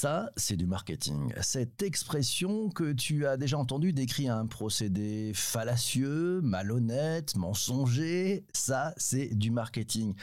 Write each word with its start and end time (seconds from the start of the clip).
Ça, 0.00 0.30
c'est 0.34 0.56
du 0.56 0.64
marketing. 0.64 1.30
Cette 1.42 1.82
expression 1.82 2.70
que 2.70 2.94
tu 2.94 3.26
as 3.26 3.36
déjà 3.36 3.58
entendue 3.58 3.92
décrit 3.92 4.28
un 4.28 4.46
procédé 4.46 5.32
fallacieux, 5.34 6.40
malhonnête, 6.40 7.36
mensonger, 7.36 8.46
ça, 8.54 8.94
c'est 8.96 9.26
du 9.34 9.50
marketing. 9.50 10.14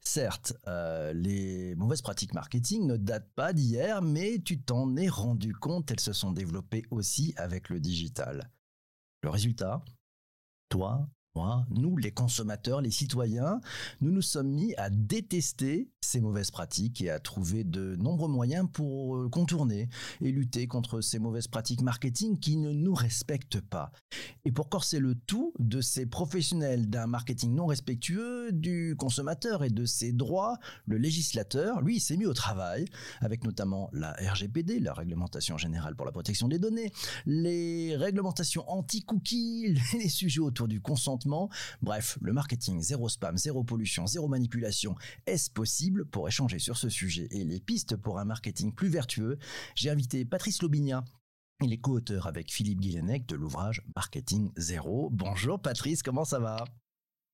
Certes, 0.00 0.54
euh, 0.68 1.12
les 1.12 1.74
mauvaises 1.74 2.00
pratiques 2.00 2.32
marketing 2.32 2.86
ne 2.86 2.96
datent 2.96 3.30
pas 3.34 3.52
d'hier, 3.52 4.00
mais 4.00 4.38
tu 4.38 4.58
t'en 4.58 4.96
es 4.96 5.10
rendu 5.10 5.52
compte, 5.52 5.90
elles 5.90 6.00
se 6.00 6.14
sont 6.14 6.32
développées 6.32 6.84
aussi 6.90 7.34
avec 7.36 7.68
le 7.68 7.78
digital. 7.78 8.50
Le 9.22 9.28
résultat? 9.28 9.84
Toi, 10.70 11.06
nous, 11.70 11.96
les 11.96 12.12
consommateurs, 12.12 12.80
les 12.80 12.90
citoyens, 12.90 13.60
nous 14.00 14.10
nous 14.10 14.22
sommes 14.22 14.50
mis 14.50 14.74
à 14.76 14.90
détester 14.90 15.90
ces 16.00 16.20
mauvaises 16.20 16.50
pratiques 16.50 17.02
et 17.02 17.10
à 17.10 17.18
trouver 17.18 17.64
de 17.64 17.96
nombreux 17.96 18.28
moyens 18.28 18.68
pour 18.72 19.16
euh, 19.16 19.28
contourner 19.28 19.88
et 20.20 20.30
lutter 20.30 20.66
contre 20.66 21.00
ces 21.00 21.18
mauvaises 21.18 21.48
pratiques 21.48 21.82
marketing 21.82 22.38
qui 22.38 22.56
ne 22.56 22.72
nous 22.72 22.94
respectent 22.94 23.60
pas. 23.60 23.90
Et 24.44 24.52
pour 24.52 24.68
corser 24.68 24.98
le 24.98 25.14
tout 25.14 25.52
de 25.58 25.80
ces 25.80 26.06
professionnels 26.06 26.88
d'un 26.88 27.06
marketing 27.06 27.54
non 27.54 27.66
respectueux 27.66 28.52
du 28.52 28.94
consommateur 28.96 29.64
et 29.64 29.70
de 29.70 29.84
ses 29.84 30.12
droits, 30.12 30.58
le 30.86 30.96
législateur, 30.96 31.80
lui, 31.82 31.98
s'est 32.00 32.16
mis 32.16 32.26
au 32.26 32.34
travail 32.34 32.86
avec 33.20 33.44
notamment 33.44 33.90
la 33.92 34.12
RGPD, 34.12 34.78
la 34.78 34.94
réglementation 34.94 35.58
générale 35.58 35.96
pour 35.96 36.06
la 36.06 36.12
protection 36.12 36.48
des 36.48 36.58
données, 36.58 36.92
les 37.26 37.96
réglementations 37.96 38.64
anti-cookies, 38.70 39.74
les 39.92 40.08
sujets 40.08 40.40
autour 40.40 40.68
du 40.68 40.80
consentement. 40.80 41.25
Bref, 41.82 42.18
le 42.20 42.32
marketing 42.32 42.80
zéro 42.80 43.08
spam, 43.08 43.36
zéro 43.36 43.64
pollution, 43.64 44.06
zéro 44.06 44.28
manipulation, 44.28 44.94
est-ce 45.26 45.50
possible 45.50 46.06
pour 46.06 46.28
échanger 46.28 46.58
sur 46.58 46.76
ce 46.76 46.88
sujet? 46.88 47.28
Et 47.30 47.44
les 47.44 47.60
pistes 47.60 47.96
pour 47.96 48.18
un 48.18 48.24
marketing 48.24 48.72
plus 48.72 48.88
vertueux, 48.88 49.38
j'ai 49.74 49.90
invité 49.90 50.24
Patrice 50.24 50.62
Lobinia. 50.62 51.04
Il 51.62 51.72
est 51.72 51.78
co-auteur 51.78 52.26
avec 52.26 52.52
Philippe 52.52 52.80
Guillenec 52.80 53.26
de 53.26 53.34
l'ouvrage 53.34 53.82
Marketing 53.94 54.52
Zéro. 54.56 55.08
Bonjour 55.10 55.60
Patrice, 55.60 56.02
comment 56.02 56.24
ça 56.24 56.38
va? 56.38 56.64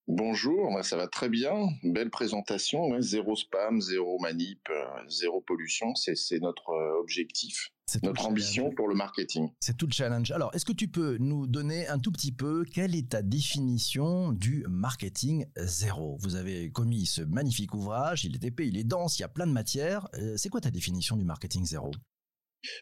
Bonjour, 0.08 0.84
ça 0.84 0.96
va 0.96 1.06
très 1.06 1.28
bien. 1.28 1.68
Belle 1.84 2.10
présentation. 2.10 3.00
Zéro 3.00 3.36
spam, 3.36 3.80
zéro 3.80 4.18
manip, 4.18 4.68
euh, 4.68 5.08
zéro 5.08 5.40
pollution, 5.40 5.94
c'est 5.94 6.40
notre 6.40 6.70
euh, 6.70 7.00
objectif. 7.00 7.70
C'est 7.92 8.02
notre 8.04 8.24
ambition 8.24 8.70
pour 8.70 8.88
le 8.88 8.94
marketing. 8.94 9.50
C'est 9.60 9.76
tout 9.76 9.86
le 9.86 9.92
challenge. 9.92 10.30
Alors, 10.30 10.50
est-ce 10.54 10.64
que 10.64 10.72
tu 10.72 10.88
peux 10.88 11.18
nous 11.18 11.46
donner 11.46 11.86
un 11.88 11.98
tout 11.98 12.10
petit 12.10 12.32
peu 12.32 12.64
quelle 12.64 12.94
est 12.94 13.10
ta 13.10 13.20
définition 13.20 14.32
du 14.32 14.64
marketing 14.66 15.44
zéro? 15.58 16.16
Vous 16.22 16.36
avez 16.36 16.70
commis 16.70 17.04
ce 17.04 17.20
magnifique 17.20 17.74
ouvrage, 17.74 18.24
il 18.24 18.34
est 18.34 18.44
épais, 18.44 18.66
il 18.66 18.78
est 18.78 18.84
dense, 18.84 19.18
il 19.18 19.22
y 19.22 19.24
a 19.26 19.28
plein 19.28 19.46
de 19.46 19.52
matières. 19.52 20.08
Euh, 20.14 20.38
c'est 20.38 20.48
quoi 20.48 20.62
ta 20.62 20.70
définition 20.70 21.18
du 21.18 21.24
marketing 21.24 21.66
zéro? 21.66 21.90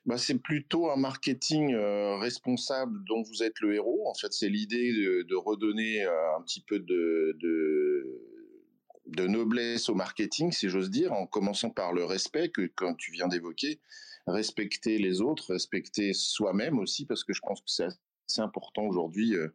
Bah, 0.06 0.16
c'est 0.16 0.38
plutôt 0.38 0.92
un 0.92 0.96
marketing 0.96 1.74
euh, 1.74 2.16
responsable 2.18 3.02
dont 3.08 3.22
vous 3.22 3.42
êtes 3.42 3.58
le 3.60 3.74
héros. 3.74 4.08
En 4.08 4.14
fait, 4.14 4.32
c'est 4.32 4.48
l'idée 4.48 4.92
de, 4.92 5.34
redonner 5.34 6.04
euh, 6.04 6.36
un 6.38 6.42
petit 6.42 6.60
peu 6.60 6.78
de, 6.78 7.36
de, 7.40 9.26
noblesse 9.26 9.88
au 9.88 9.96
marketing, 9.96 10.52
si 10.52 10.68
j'ose 10.68 10.88
dire, 10.88 11.12
en 11.12 11.26
commençant 11.26 11.70
par 11.70 11.92
le 11.92 12.04
respect 12.04 12.50
que 12.50 12.70
quand 12.76 12.94
tu 12.94 13.10
viens 13.10 13.26
d'évoquer, 13.26 13.80
respecter 14.26 14.98
les 14.98 15.20
autres, 15.20 15.52
respecter 15.52 16.12
soi-même 16.12 16.78
aussi, 16.78 17.06
parce 17.06 17.24
que 17.24 17.32
je 17.32 17.40
pense 17.40 17.60
que 17.60 17.70
c'est 17.70 17.88
assez 18.28 18.40
important 18.40 18.84
aujourd'hui. 18.84 19.34
Euh, 19.34 19.48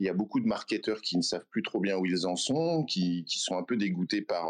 il 0.00 0.06
y 0.06 0.08
a 0.08 0.14
beaucoup 0.14 0.40
de 0.40 0.46
marketeurs 0.46 1.00
qui 1.00 1.16
ne 1.16 1.22
savent 1.22 1.46
plus 1.50 1.62
trop 1.62 1.80
bien 1.80 1.96
où 1.98 2.06
ils 2.06 2.26
en 2.26 2.36
sont, 2.36 2.84
qui, 2.84 3.24
qui 3.24 3.38
sont 3.38 3.56
un 3.56 3.62
peu 3.62 3.76
dégoûtés 3.76 4.22
par 4.22 4.46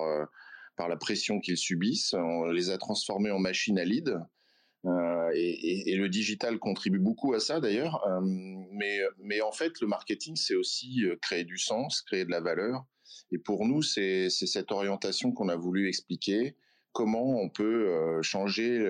par 0.76 0.88
la 0.88 0.96
pression 0.96 1.40
qu'ils 1.40 1.58
subissent. 1.58 2.14
On 2.14 2.46
les 2.46 2.70
a 2.70 2.78
transformés 2.78 3.30
en 3.30 3.38
machines 3.38 3.78
à 3.78 3.84
lead. 3.84 4.18
Euh, 4.84 5.30
et, 5.34 5.94
le 5.94 6.08
digital 6.08 6.58
contribue 6.58 6.98
beaucoup 6.98 7.34
à 7.34 7.40
ça 7.40 7.60
d'ailleurs. 7.60 8.04
Euh, 8.08 8.20
mais, 8.72 8.98
mais 9.18 9.40
en 9.40 9.52
fait, 9.52 9.80
le 9.80 9.86
marketing, 9.86 10.36
c'est 10.36 10.54
aussi 10.54 11.04
euh, 11.04 11.16
créer 11.20 11.44
du 11.44 11.58
sens, 11.58 12.02
créer 12.02 12.24
de 12.24 12.30
la 12.30 12.40
valeur. 12.40 12.84
Et 13.30 13.38
pour 13.38 13.66
nous, 13.66 13.82
c'est 13.82 14.28
cette 14.30 14.72
orientation 14.72 15.32
qu'on 15.32 15.48
a 15.48 15.56
voulu 15.56 15.88
expliquer. 15.88 16.56
Comment 16.92 17.40
on 17.40 17.48
peut 17.48 17.88
euh, 17.88 18.22
changer 18.22 18.86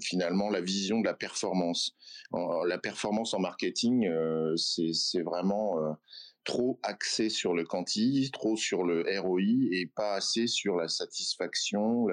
finalement 0.00 0.50
la 0.50 0.60
vision 0.60 1.00
de 1.00 1.04
la 1.04 1.14
performance. 1.14 1.96
la 2.32 2.78
performance 2.78 3.34
en 3.34 3.40
marketing, 3.40 4.08
c'est 4.56 5.22
vraiment 5.22 5.96
trop 6.44 6.78
axé 6.82 7.28
sur 7.28 7.54
le 7.54 7.64
quanti, 7.64 8.30
trop 8.32 8.56
sur 8.56 8.84
le 8.84 9.04
ROI 9.20 9.68
et 9.72 9.86
pas 9.86 10.14
assez 10.14 10.46
sur 10.46 10.76
la 10.76 10.88
satisfaction, 10.88 12.08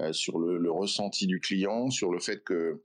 euh, 0.00 0.12
sur 0.12 0.38
le, 0.38 0.70
ressenti 0.70 1.26
du 1.26 1.38
client, 1.38 1.90
sur 1.90 2.10
le 2.10 2.18
fait 2.18 2.42
que 2.42 2.82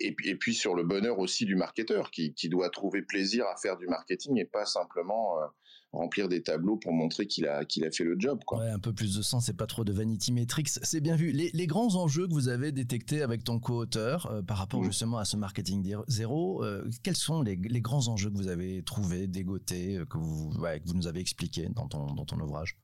et, 0.00 0.14
puis 0.14 0.54
sur 0.54 0.76
le 0.76 0.84
bonheur 0.84 1.18
aussi 1.18 1.46
du 1.46 1.56
marketeur 1.56 2.12
qui, 2.12 2.32
doit 2.48 2.70
trouver 2.70 3.02
plaisir 3.02 3.44
à 3.46 3.56
faire 3.56 3.76
du 3.76 3.86
marketing 3.86 4.38
et 4.38 4.44
pas 4.44 4.64
simplement 4.64 5.40
euh, 5.40 5.46
remplir 5.94 6.28
des 6.28 6.42
tableaux 6.42 6.76
pour 6.76 6.92
montrer 6.92 7.26
qu'il 7.26 7.46
a 7.46 7.64
qu'il 7.64 7.84
a 7.84 7.90
fait 7.90 8.04
le 8.04 8.16
job. 8.18 8.40
Quoi. 8.46 8.58
Ouais, 8.58 8.70
un 8.70 8.78
peu 8.78 8.92
plus 8.92 9.16
de 9.16 9.22
sens 9.22 9.48
et 9.48 9.52
pas 9.52 9.66
trop 9.66 9.84
de 9.84 9.92
vanity 9.92 10.32
metrics, 10.32 10.68
c'est 10.68 11.00
bien 11.00 11.16
vu. 11.16 11.30
Les, 11.32 11.50
les, 11.52 11.66
grands 11.66 11.94
enjeux 11.96 12.26
que 12.26 12.32
vous 12.32 12.48
avez 12.48 12.72
détectés 12.72 13.22
avec 13.22 13.44
ton 13.44 13.58
co-auteur 13.58 14.26
euh, 14.30 14.42
par 14.42 14.58
rapport 14.58 14.80
mmh. 14.80 14.86
justement 14.86 15.18
à 15.18 15.24
ce 15.24 15.36
marketing 15.36 15.96
zéro, 16.08 16.64
quels 17.02 17.16
sont 17.16 17.42
les, 17.42 17.56
les, 17.56 17.80
grands 17.80 18.08
enjeux 18.08 18.30
que 18.30 18.36
vous 18.36 18.48
avez 18.48 18.82
trouvés, 18.82 19.26
dégotés, 19.26 20.00
que 20.08 20.18
vous, 20.18 20.52
ouais, 20.58 20.80
que 20.80 20.86
vous 20.86 20.94
nous 20.94 21.06
avez 21.06 21.20
expliqués 21.20 21.68
dans 21.74 21.88
ton 21.88 22.14
dans 22.14 22.24
ton 22.24 22.38
ouvrage? 22.40 22.76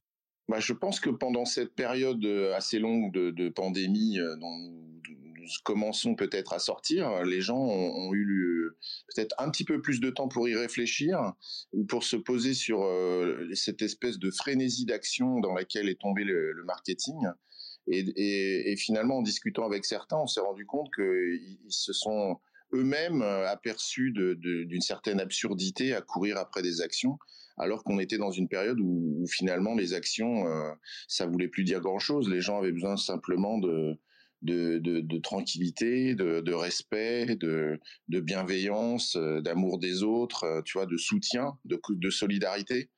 Bah, 0.51 0.59
je 0.59 0.73
pense 0.73 0.99
que 0.99 1.11
pendant 1.11 1.45
cette 1.45 1.77
période 1.77 2.25
euh, 2.25 2.57
assez 2.57 2.81
longue 2.81 3.13
de, 3.13 3.31
de 3.31 3.49
pandémie 3.49 4.19
euh, 4.19 4.35
dont 4.35 4.51
nous, 4.59 5.30
commençons 5.65 6.15
peut-être 6.15 6.53
à 6.53 6.59
sortir, 6.59 7.23
les 7.25 7.41
gens 7.41 7.59
ont, 7.59 8.15
eu 8.15 8.71
peut-être 9.15 9.35
un 9.39 9.51
petit 9.51 9.65
peu 9.65 9.81
plus 9.81 10.01
de 10.01 10.11
temps 10.11 10.29
pour 10.29 10.49
y 10.49 10.57
réfléchir 10.57 11.33
ou 11.73 11.85
pour 11.85 12.05
se 12.05 12.17
poser 12.17 12.55
sur 12.55 12.83
euh, 12.83 13.49
cette 13.55 13.83
espèce 13.83 14.19
de 14.19 14.31
frénésie 14.31 14.85
d'action 14.85 15.41
dans 15.41 15.55
laquelle 15.55 15.89
est 15.89 16.01
tombé 16.01 16.25
le, 16.25 16.63
marketing. 16.65 17.17
Et, 17.89 18.75
finalement, 18.77 19.19
en 19.19 19.23
discutant 19.23 19.65
avec 19.65 19.85
certains, 19.85 20.19
on 20.19 20.27
s'est 20.27 20.41
rendu 20.41 20.67
compte 20.67 20.89
qu'ils 20.95 21.59
se 21.69 21.93
sont 21.93 22.39
eux-mêmes 22.73 23.23
aperçus 23.23 24.13
d'une 24.13 24.81
certaine 24.81 25.19
absurdité 25.19 25.95
à 25.95 26.01
courir 26.01 26.37
après 26.37 26.63
des 26.63 26.81
actions 26.83 27.19
alors 27.61 27.85
qu'on 27.85 27.99
était 27.99 28.19
dans 28.19 28.31
une 28.31 28.49
période 28.49 28.81
où, 28.81 29.25
finalement 29.29 29.75
les 29.75 29.93
actions, 29.93 30.47
euh, 30.47 30.73
ça 31.09 31.27
voulait 31.27 31.49
plus 31.49 31.65
dire 31.65 31.81
grand-chose. 31.81 32.29
Les 32.29 32.41
gens 32.41 32.59
avaient 32.59 32.73
besoin 32.73 32.97
simplement 32.97 33.59
de 33.59 33.99
de, 34.43 35.19
tranquillité, 35.19 36.15
de, 36.15 36.53
respect, 36.53 37.37
de, 37.37 37.81
bienveillance, 38.09 39.17
euh, 39.17 39.41
d'amour 39.41 39.79
des 39.79 40.03
autres, 40.03 40.45
euh, 40.45 40.63
tu 40.63 40.79
vois, 40.79 40.87
de 40.87 40.97
soutien, 40.97 41.59
de, 41.65 42.11
solidarité. 42.11 42.91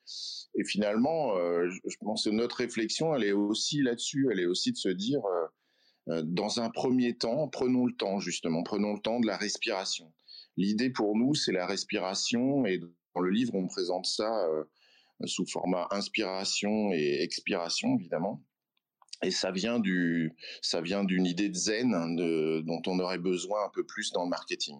Et 0.54 0.64
finalement, 0.64 1.36
euh, 1.36 1.69
je 1.70 1.97
pense 2.00 2.25
que 2.25 2.31
notre 2.31 2.56
réflexion, 2.56 3.14
elle 3.14 3.25
est 3.25 3.32
aussi 3.32 3.82
là-dessus, 3.82 4.28
elle 4.31 4.41
est 4.41 4.47
aussi 4.47 4.72
de 4.72 4.76
se 4.76 4.88
dire, 4.88 5.20
dans 6.06 6.60
un 6.60 6.69
premier 6.69 7.16
temps, 7.16 7.48
prenons 7.48 7.86
le 7.86 7.94
temps 7.94 8.19
justement, 8.19 8.62
prenons 8.64 8.94
le 8.94 9.00
temps 9.00 9.20
de 9.20 9.26
la 9.26 9.36
respiration. 9.36 10.12
L'idée 10.56 10.91
pour 10.91 11.16
nous, 11.16 11.34
c'est 11.34 11.52
la 11.52 11.66
respiration 11.66 12.66
et 12.66 12.78
dans 13.14 13.20
le 13.20 13.31
livre, 13.31 13.54
on 13.54 13.69
présente 13.69 14.06
ça 14.06 14.28
sous 15.26 15.47
format 15.47 15.86
inspiration 15.92 16.92
et 16.92 17.22
expiration, 17.22 17.97
évidemment. 17.98 18.42
Et 19.22 19.31
ça 19.31 19.50
vient 19.53 19.78
du, 19.78 20.34
ça 20.62 20.81
vient 20.81 21.05
d'une 21.05 21.27
idée 21.27 21.49
de 21.49 21.55
zen 21.55 21.94
hein, 21.94 22.12
de, 22.15 22.60
dont 22.62 22.83
on 22.87 22.99
aurait 22.99 23.19
besoin 23.19 23.66
un 23.66 23.71
peu 23.72 23.84
plus 23.84 24.12
dans 24.12 24.25
le 24.25 24.31
marketing. 24.31 24.77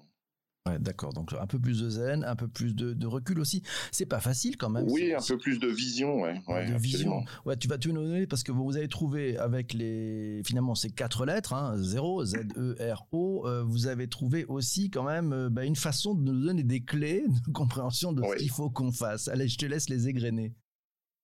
Ouais, 0.69 0.78
d'accord. 0.78 1.12
Donc 1.12 1.32
un 1.32 1.47
peu 1.48 1.58
plus 1.58 1.80
de 1.80 1.91
zen, 1.91 2.22
un 2.22 2.36
peu 2.36 2.47
plus 2.47 2.75
de, 2.76 2.92
de 2.92 3.06
recul 3.08 3.41
aussi. 3.41 3.64
C'est 3.91 4.06
pas 4.06 4.20
facile 4.20 4.56
quand 4.56 4.70
même. 4.70 4.84
Oui, 4.88 5.12
un 5.12 5.20
peu 5.20 5.36
plus 5.36 5.58
de 5.58 5.66
vision, 5.66 6.20
ouais. 6.22 6.41
ouais 6.47 6.66
de 6.66 6.76
vision. 6.76 7.25
Ouais, 7.44 7.56
tu 7.56 7.66
vas 7.66 7.78
te 7.78 7.88
donner 7.88 8.28
parce 8.28 8.44
que 8.44 8.52
vous 8.52 8.76
avez 8.76 8.86
trouvé 8.86 9.36
avec 9.38 9.75
les 9.75 10.41
finalement 10.44 10.76
ces 10.76 10.91
quatre 10.91 11.26
lettres, 11.26 11.52
hein, 11.52 11.76
0, 11.78 12.25
Z 12.25 12.36
E 12.56 12.76
R 12.94 13.06
O, 13.10 13.44
euh, 13.47 13.64
vous 13.64 13.88
avez 13.88 14.06
trouvé 14.06 14.44
aussi 14.44 14.88
quand 14.88 15.02
même 15.02 15.32
euh, 15.32 15.50
bah, 15.50 15.64
une 15.64 15.75
façon 15.75 16.14
de 16.14 16.22
nous 16.22 16.46
donner 16.46 16.62
des 16.62 16.84
clés 16.84 17.25
de 17.26 17.52
compréhension 17.52 18.12
de 18.12 18.22
ce 18.22 18.37
qu'il 18.37 18.50
faut 18.50 18.70
qu'on 18.70 18.93
fasse. 18.93 19.26
Allez, 19.26 19.49
je 19.49 19.58
te 19.58 19.66
laisse 19.66 19.88
les 19.88 20.08
égrener. 20.08 20.55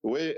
Oui, 0.05 0.33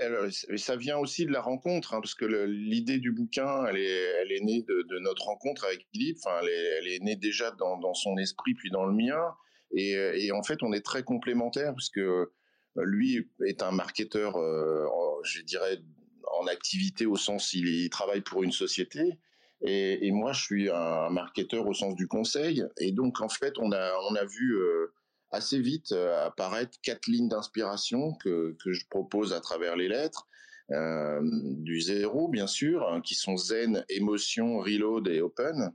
ça 0.57 0.75
vient 0.75 0.97
aussi 0.97 1.25
de 1.25 1.31
la 1.31 1.41
rencontre, 1.41 1.93
hein, 1.93 2.01
parce 2.01 2.15
que 2.15 2.25
l'idée 2.25 2.97
du 2.97 3.11
bouquin, 3.11 3.65
elle 3.67 3.77
est, 3.77 4.41
née 4.41 4.63
de, 4.63 4.99
notre 4.99 5.25
rencontre 5.25 5.65
avec 5.65 5.85
Philippe. 5.91 6.17
Enfin, 6.23 6.39
elle 6.41 6.87
est, 6.87 6.99
née 6.99 7.15
déjà 7.15 7.51
dans, 7.51 7.93
son 7.93 8.17
esprit 8.17 8.55
puis 8.55 8.71
dans 8.71 8.85
le 8.85 8.93
mien, 8.93 9.21
et, 9.73 9.91
et, 10.15 10.31
en 10.31 10.43
fait, 10.43 10.63
on 10.63 10.73
est 10.73 10.83
très 10.83 11.03
complémentaires, 11.03 11.73
parce 11.73 11.89
que 11.89 12.31
euh, 12.77 12.85
lui 12.85 13.29
est 13.45 13.61
un 13.63 13.71
marketeur, 13.71 14.37
euh, 14.37 14.85
je 15.23 15.41
dirais, 15.41 15.79
en 16.39 16.47
activité 16.47 17.05
au 17.05 17.17
sens 17.17 17.53
il, 17.53 17.67
il 17.67 17.89
travaille 17.89 18.21
pour 18.21 18.43
une 18.43 18.51
société, 18.51 19.19
et, 19.63 20.11
moi 20.11 20.33
je 20.33 20.41
suis 20.41 20.69
un 20.69 21.09
marketeur 21.09 21.67
au 21.67 21.73
sens 21.73 21.95
du 21.95 22.07
conseil, 22.07 22.63
et 22.79 22.91
donc 22.91 23.21
en 23.21 23.29
fait, 23.29 23.53
on 23.59 23.71
a, 23.71 24.25
vu 24.25 24.55
euh, 24.55 24.93
assez 25.31 25.59
vite 25.59 25.91
euh, 25.91 26.25
apparaître 26.25 26.77
quatre 26.81 27.07
lignes 27.07 27.29
d'inspiration 27.29 28.13
que, 28.15 28.55
que 28.63 28.73
je 28.73 28.87
propose 28.89 29.33
à 29.33 29.41
travers 29.41 29.75
les 29.75 29.87
lettres. 29.87 30.27
Euh, 30.71 31.19
du 31.23 31.81
zéro, 31.81 32.29
bien 32.29 32.47
sûr, 32.47 32.87
hein, 32.87 33.01
qui 33.01 33.15
sont 33.15 33.35
zen, 33.35 33.83
émotion, 33.89 34.59
reload 34.59 35.07
et 35.07 35.21
open. 35.21 35.73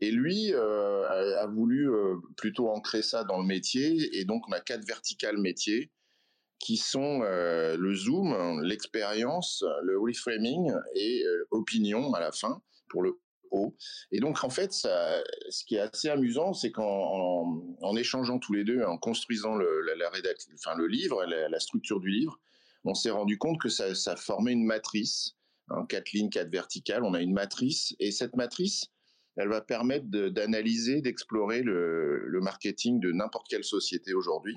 Et 0.00 0.10
lui 0.10 0.54
a, 0.54 1.46
voulu 1.48 1.90
plutôt 2.36 2.68
ancrer 2.68 3.02
ça 3.02 3.24
dans 3.24 3.38
le 3.38 3.44
métier. 3.44 4.16
Et 4.16 4.24
donc, 4.24 4.48
on 4.48 4.52
a 4.52 4.60
quatre 4.60 4.86
verticales 4.86 5.38
métiers 5.38 5.90
qui 6.60 6.76
sont 6.76 7.18
le 7.20 7.94
zoom, 7.94 8.62
l'expérience, 8.62 9.64
le 9.82 9.98
reframing 9.98 10.72
et 10.94 11.24
opinion 11.50 12.14
à 12.14 12.20
la 12.20 12.30
fin 12.30 12.62
pour 12.90 13.02
le 13.02 13.18
Et 14.10 14.20
donc, 14.20 14.42
en 14.44 14.50
fait, 14.50 14.72
ce 14.72 15.64
qui 15.64 15.76
est 15.76 15.80
assez 15.80 16.08
amusant, 16.08 16.52
c'est 16.52 16.70
qu'en 16.70 17.62
en, 17.80 17.96
échangeant 17.96 18.38
tous 18.38 18.52
les 18.52 18.64
deux, 18.64 18.82
en 18.82 18.98
construisant 18.98 19.54
le, 19.54 19.80
la, 19.82 20.10
enfin, 20.54 20.76
le 20.76 20.86
livre, 20.86 21.24
la, 21.24 21.60
structure 21.60 22.00
du 22.00 22.10
livre, 22.10 22.38
on 22.84 22.94
s'est 22.94 23.10
rendu 23.10 23.38
compte 23.38 23.60
que 23.60 23.68
ça, 23.68 24.16
formait 24.16 24.52
une 24.52 24.64
matrice, 24.64 25.36
hein, 25.68 25.84
quatre 25.88 26.12
lignes, 26.12 26.30
quatre 26.30 26.50
verticales. 26.50 27.04
On 27.04 27.14
a 27.14 27.20
une 27.20 27.32
matrice, 27.32 27.94
et 27.98 28.10
cette 28.10 28.36
matrice, 28.36 28.86
elle 29.36 29.48
va 29.48 29.60
permettre 29.60 30.06
d'analyser, 30.06 31.00
d'explorer 31.00 31.62
le, 31.62 32.38
marketing 32.40 33.00
de 33.00 33.12
n'importe 33.12 33.46
quelle 33.48 33.64
société 33.64 34.14
aujourd'hui. 34.14 34.56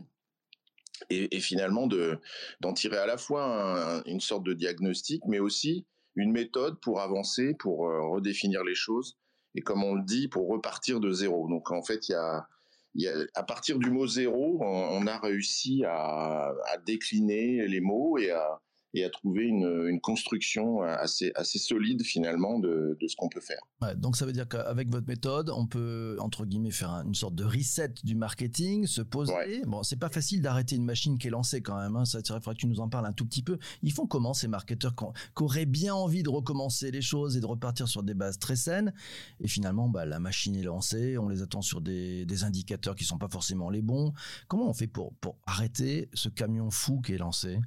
Et, 1.09 1.35
et, 1.35 1.39
finalement 1.39 1.87
de 1.87 2.19
d'en 2.59 2.73
tirer 2.73 2.97
à 2.97 3.07
la 3.07 3.17
fois 3.17 4.03
une 4.05 4.19
sorte 4.19 4.43
de 4.43 4.53
diagnostic, 4.53 5.23
mais 5.25 5.39
aussi 5.39 5.87
une 6.15 6.31
méthode 6.31 6.79
pour 6.81 7.01
avancer, 7.01 7.53
pour 7.53 7.87
euh, 7.87 8.01
redéfinir 8.09 8.63
les 8.63 8.75
choses, 8.75 9.17
et 9.55 9.61
comme 9.61 9.83
on 9.83 9.95
le 9.95 10.03
dit, 10.03 10.27
pour 10.27 10.47
repartir 10.49 10.99
de 10.99 11.11
zéro. 11.11 11.47
Donc 11.49 11.71
en 11.71 11.83
fait, 11.83 12.09
il 12.09 12.13
y 12.13 12.15
a, 12.15 12.47
y 12.95 13.07
a, 13.07 13.13
à 13.35 13.43
partir 13.43 13.79
du 13.79 13.91
mot 13.91 14.07
zéro, 14.07 14.59
on, 14.61 15.07
a 15.07 15.17
réussi 15.19 15.83
à, 15.85 16.53
à, 16.67 16.77
décliner 16.85 17.67
les 17.67 17.81
mots 17.81 18.17
et 18.17 18.31
à, 18.31 18.61
et 18.93 19.03
à 19.03 19.09
trouver 19.09 19.45
une, 19.45 19.87
une, 19.87 20.01
construction 20.01 20.81
assez, 20.81 21.31
assez 21.35 21.59
solide 21.59 22.03
finalement 22.03 22.59
de, 22.59 22.97
de 22.99 23.07
ce 23.07 23.15
qu'on 23.15 23.29
peut 23.29 23.41
faire. 23.41 23.61
Ouais, 23.81 23.95
donc 23.95 24.17
ça 24.17 24.25
veut 24.25 24.33
dire 24.33 24.47
qu'avec 24.47 24.89
votre 24.89 25.07
méthode, 25.07 25.49
on 25.49 25.67
peut 25.67 26.17
entre 26.19 26.45
guillemets 26.45 26.71
faire 26.71 26.91
une 27.05 27.15
sorte 27.15 27.35
de 27.35 27.43
reset 27.43 27.93
du 28.03 28.15
marketing, 28.15 28.85
se 28.87 29.01
poser. 29.01 29.33
Ouais. 29.33 29.61
Bon, 29.65 29.83
c'est 29.83 29.99
pas 29.99 30.09
facile 30.09 30.41
d'arrêter 30.41 30.75
une 30.75 30.85
machine 30.85 31.17
qui 31.17 31.27
est 31.27 31.31
lancée 31.31 31.61
quand 31.61 31.77
même. 31.77 31.95
Hein. 31.95 32.05
Ça, 32.05 32.19
il 32.19 32.27
faudrait 32.27 32.55
que 32.55 32.59
tu 32.59 32.67
nous 32.67 32.79
en 32.79 32.89
parles 32.89 33.05
un 33.05 33.13
tout 33.13 33.25
petit 33.25 33.43
peu. 33.43 33.57
Ils 33.81 33.93
font 33.93 34.07
comment 34.07 34.33
ces 34.33 34.47
marketeurs 34.47 34.95
qui 34.95 35.43
auraient 35.43 35.65
bien 35.65 35.93
envie 35.95 36.23
de 36.23 36.29
recommencer 36.29 36.91
les 36.91 37.01
choses 37.01 37.37
et 37.37 37.41
de 37.41 37.45
repartir 37.45 37.87
sur 37.87 38.03
des 38.03 38.13
bases 38.13 38.39
très 38.39 38.55
saines? 38.55 38.93
Et 39.39 39.47
finalement, 39.47 39.89
bah, 39.89 40.05
la 40.05 40.19
machine 40.19 40.55
est 40.55 40.63
lancée, 40.63 41.17
on 41.17 41.29
les 41.29 41.41
attend 41.41 41.61
sur 41.61 41.81
des, 41.81 42.25
des 42.25 42.43
indicateurs 42.43 42.95
qui 42.95 43.05
sont 43.05 43.17
pas 43.17 43.29
forcément 43.29 43.69
les 43.69 43.81
bons. 43.81 44.13
Comment 44.47 44.69
on 44.69 44.73
fait 44.73 44.87
pour, 44.87 45.13
pour 45.15 45.37
arrêter 45.45 46.09
ce 46.13 46.29
camion 46.29 46.69
fou 46.71 47.01
qui 47.01 47.13
est 47.13 47.17
lancé? 47.17 47.59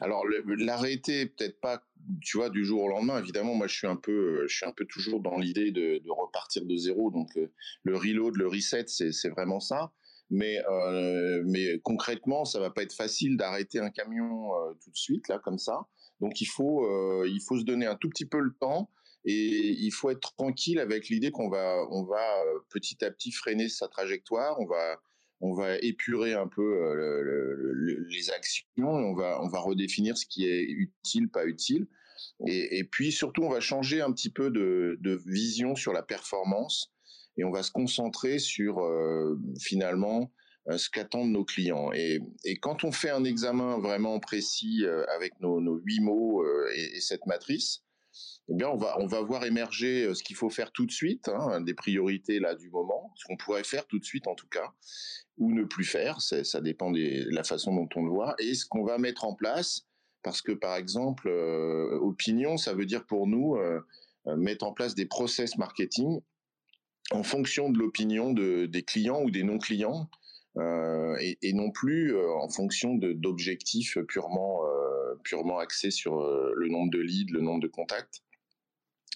Alors 0.00 0.24
l'arrêter 0.58 1.26
peut-être 1.26 1.60
pas, 1.60 1.82
tu 2.20 2.36
vois, 2.36 2.50
du 2.50 2.64
jour 2.64 2.82
au 2.82 2.88
lendemain. 2.88 3.20
Évidemment, 3.20 3.54
moi 3.54 3.66
je 3.66 3.74
suis 3.76 3.86
un 3.86 3.96
peu, 3.96 4.46
je 4.48 4.56
suis 4.56 4.66
un 4.66 4.72
peu 4.72 4.84
toujours 4.84 5.20
dans 5.20 5.38
l'idée 5.38 5.70
de, 5.70 6.02
repartir 6.10 6.64
de 6.64 6.76
zéro. 6.76 7.10
Donc 7.10 7.36
euh, 7.36 7.52
le 7.84 7.96
reload, 7.96 8.36
le 8.36 8.48
reset, 8.48 8.86
c'est 8.88 9.28
vraiment 9.28 9.60
ça. 9.60 9.92
Mais 10.30 10.58
euh, 10.70 11.42
mais 11.46 11.78
concrètement, 11.80 12.44
ça 12.44 12.58
va 12.58 12.70
pas 12.70 12.82
être 12.82 12.94
facile 12.94 13.36
d'arrêter 13.36 13.80
un 13.80 13.90
camion 13.90 14.54
euh, 14.54 14.72
tout 14.82 14.90
de 14.90 14.96
suite 14.96 15.28
là 15.28 15.38
comme 15.38 15.58
ça. 15.58 15.86
Donc 16.22 16.40
il 16.40 16.46
faut 16.46 16.86
euh, 16.86 17.28
il 17.28 17.40
faut 17.40 17.58
se 17.58 17.64
donner 17.64 17.84
un 17.86 17.96
tout 17.96 18.08
petit 18.08 18.24
peu 18.24 18.38
le 18.38 18.54
temps 18.58 18.88
et 19.24 19.70
il 19.78 19.90
faut 19.90 20.08
être 20.08 20.34
tranquille 20.36 20.78
avec 20.78 21.08
l'idée 21.08 21.30
qu'on 21.30 21.48
va 21.48 21.84
on 21.90 22.04
va 22.04 22.40
euh, 22.46 22.60
petit 22.70 23.04
à 23.04 23.10
petit 23.10 23.32
freiner 23.32 23.68
sa 23.68 23.88
trajectoire. 23.88 24.58
On 24.60 24.66
va 24.66 25.00
on 25.42 25.54
va 25.54 25.76
épurer 25.78 26.34
un 26.34 26.46
peu 26.46 26.62
euh, 26.62 26.94
le, 26.94 27.72
le, 27.74 28.06
les 28.08 28.30
actions, 28.30 28.66
on 28.78 29.12
va, 29.12 29.42
on 29.42 29.48
va 29.48 29.58
redéfinir 29.58 30.16
ce 30.16 30.24
qui 30.24 30.46
est 30.46 30.62
utile, 30.62 31.28
pas 31.28 31.44
utile. 31.44 31.88
Et, 32.46 32.78
et, 32.78 32.84
puis 32.84 33.10
surtout, 33.10 33.42
on 33.42 33.50
va 33.50 33.58
changer 33.58 34.00
un 34.00 34.12
petit 34.12 34.30
peu 34.30 34.50
de, 34.50 34.96
de, 35.00 35.20
vision 35.26 35.74
sur 35.74 35.92
la 35.92 36.02
performance 36.02 36.92
et 37.36 37.44
on 37.44 37.50
va 37.50 37.64
se 37.64 37.72
concentrer 37.72 38.38
sur 38.38 38.78
euh, 38.78 39.36
finalement 39.60 40.32
euh, 40.68 40.78
ce 40.78 40.88
qu'attendent 40.88 41.32
nos 41.32 41.44
clients. 41.44 41.90
Et, 41.92 42.20
et, 42.44 42.56
quand 42.58 42.84
on 42.84 42.92
fait 42.92 43.10
un 43.10 43.24
examen 43.24 43.78
vraiment 43.78 44.20
précis 44.20 44.84
avec 45.16 45.32
nos, 45.40 45.60
nos 45.60 45.78
huit 45.78 46.00
mots 46.00 46.44
et, 46.72 46.96
et, 46.96 47.00
cette 47.00 47.26
matrice, 47.26 47.82
eh 48.48 48.54
bien, 48.54 48.68
on 48.68 48.76
va, 48.76 48.98
on 48.98 49.06
va 49.06 49.20
voir 49.20 49.44
émerger 49.44 50.04
euh, 50.04 50.14
ce 50.14 50.22
qu'il 50.22 50.36
faut 50.36 50.50
faire 50.50 50.72
tout 50.72 50.86
de 50.86 50.90
suite, 50.90 51.28
hein, 51.28 51.60
des 51.60 51.74
priorités 51.74 52.38
là 52.38 52.54
du 52.54 52.70
moment, 52.70 53.12
ce 53.16 53.24
qu'on 53.24 53.36
pourrait 53.36 53.64
faire 53.64 53.86
tout 53.86 53.98
de 53.98 54.04
suite 54.04 54.26
en 54.26 54.34
tout 54.34 54.48
cas, 54.48 54.72
ou 55.38 55.52
ne 55.52 55.64
plus 55.64 55.84
faire, 55.84 56.20
ça 56.20 56.60
dépend 56.60 56.90
de 56.90 57.34
la 57.34 57.44
façon 57.44 57.74
dont 57.74 57.88
on 57.96 58.04
le 58.04 58.10
voit, 58.10 58.34
et 58.38 58.54
ce 58.54 58.66
qu'on 58.66 58.84
va 58.84 58.98
mettre 58.98 59.24
en 59.24 59.34
place, 59.34 59.86
parce 60.22 60.42
que 60.42 60.52
par 60.52 60.76
exemple, 60.76 61.28
euh, 61.28 61.98
opinion, 62.00 62.56
ça 62.56 62.74
veut 62.74 62.86
dire 62.86 63.06
pour 63.06 63.26
nous 63.26 63.56
euh, 63.56 63.80
mettre 64.36 64.64
en 64.64 64.72
place 64.72 64.94
des 64.94 65.06
process 65.06 65.56
marketing 65.56 66.20
en 67.10 67.22
fonction 67.22 67.70
de 67.70 67.78
l'opinion 67.78 68.32
de, 68.32 68.66
des 68.66 68.82
clients 68.82 69.22
ou 69.22 69.30
des 69.30 69.42
non-clients, 69.42 70.08
et, 71.18 71.52
non 71.54 71.70
plus 71.70 72.14
en 72.16 72.48
fonction 72.50 72.94
d'objectifs 72.94 73.98
purement, 74.06 74.60
purement 75.22 75.58
axés 75.58 75.90
sur 75.90 76.20
le 76.20 76.68
nombre 76.68 76.90
de 76.90 76.98
leads, 76.98 77.32
le 77.32 77.40
nombre 77.40 77.60
de 77.60 77.68
contacts. 77.68 78.22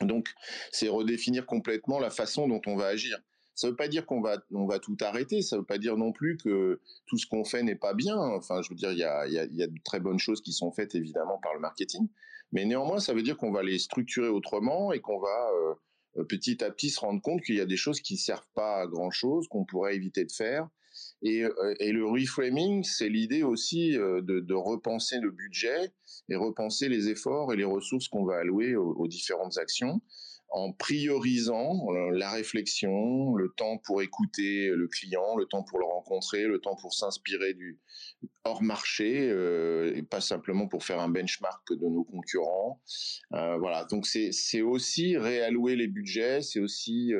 Donc, 0.02 0.34
c'est 0.72 0.88
redéfinir 0.88 1.46
complètement 1.46 1.98
la 1.98 2.10
façon 2.10 2.48
dont 2.48 2.60
on 2.66 2.76
va 2.76 2.86
agir. 2.86 3.18
Ça 3.54 3.66
ne 3.66 3.72
veut 3.72 3.76
pas 3.76 3.88
dire 3.88 4.04
qu'on 4.04 4.20
va, 4.20 4.36
on 4.52 4.66
va 4.66 4.78
tout 4.78 4.96
arrêter. 5.00 5.40
Ça 5.40 5.56
ne 5.56 5.60
veut 5.62 5.66
pas 5.66 5.78
dire 5.78 5.96
non 5.96 6.12
plus 6.12 6.36
que 6.36 6.80
tout 7.06 7.16
ce 7.16 7.26
qu'on 7.26 7.44
fait 7.44 7.62
n'est 7.62 7.74
pas 7.74 7.94
bien. 7.94 8.16
Enfin, 8.18 8.60
je 8.60 8.68
veux 8.68 8.74
dire, 8.74 8.92
il 8.92 8.98
y 8.98 9.04
a, 9.04 9.26
y, 9.26 9.38
a, 9.38 9.46
y 9.46 9.62
a, 9.62 9.66
de 9.66 9.80
très 9.82 9.98
bonnes 9.98 10.18
choses 10.18 10.42
qui 10.42 10.52
sont 10.52 10.70
faites 10.70 10.94
évidemment 10.94 11.38
par 11.38 11.54
le 11.54 11.60
marketing, 11.60 12.06
mais 12.52 12.66
néanmoins, 12.66 13.00
ça 13.00 13.14
veut 13.14 13.22
dire 13.22 13.38
qu'on 13.38 13.52
va 13.52 13.62
les 13.62 13.78
structurer 13.78 14.28
autrement 14.28 14.92
et 14.92 15.00
qu'on 15.00 15.18
va 15.18 15.50
euh, 16.18 16.24
petit 16.24 16.62
à 16.62 16.70
petit 16.70 16.90
se 16.90 17.00
rendre 17.00 17.22
compte 17.22 17.40
qu'il 17.42 17.56
y 17.56 17.60
a 17.60 17.66
des 17.66 17.78
choses 17.78 18.00
qui 18.00 18.18
servent 18.18 18.48
pas 18.54 18.82
à 18.82 18.86
grand 18.86 19.10
chose, 19.10 19.48
qu'on 19.48 19.64
pourrait 19.64 19.96
éviter 19.96 20.24
de 20.24 20.32
faire. 20.32 20.68
Et, 21.22 21.44
euh, 21.44 21.74
et 21.80 21.92
le 21.92 22.06
reframing, 22.06 22.84
c'est 22.84 23.08
l'idée 23.08 23.42
aussi 23.42 23.96
euh, 23.96 24.20
de, 24.22 24.54
repenser 24.54 25.18
le 25.20 25.30
budget 25.30 25.92
et 26.28 26.36
repenser 26.36 26.88
les 26.88 27.08
efforts 27.08 27.52
et 27.52 27.56
les 27.56 27.64
ressources 27.64 28.08
qu'on 28.08 28.24
va 28.24 28.38
allouer 28.38 28.74
aux, 28.76 29.06
différentes 29.06 29.58
actions 29.58 30.00
en 30.50 30.72
priorisant 30.72 31.86
euh, 31.90 32.10
la 32.12 32.30
réflexion, 32.30 33.34
le 33.34 33.52
temps 33.56 33.78
pour 33.78 34.02
écouter 34.02 34.68
le 34.68 34.86
client, 34.88 35.36
le 35.36 35.46
temps 35.46 35.64
pour 35.64 35.78
le 35.78 35.84
rencontrer, 35.84 36.44
le 36.44 36.60
temps 36.60 36.76
pour 36.76 36.94
s'inspirer 36.94 37.54
du 37.54 37.80
hors 38.44 38.62
marché, 38.62 39.28
et 39.94 40.02
pas 40.02 40.20
simplement 40.20 40.68
pour 40.68 40.84
faire 40.84 41.00
un 41.00 41.08
benchmark 41.08 41.72
de 41.72 41.86
nos 41.86 42.04
concurrents. 42.04 42.80
Voilà, 43.30 43.84
donc 43.90 44.06
c'est 44.06 44.62
aussi 44.62 45.16
réallouer 45.16 45.74
les 45.74 45.88
budgets, 45.88 46.42
c'est 46.42 46.60
aussi 46.60 47.12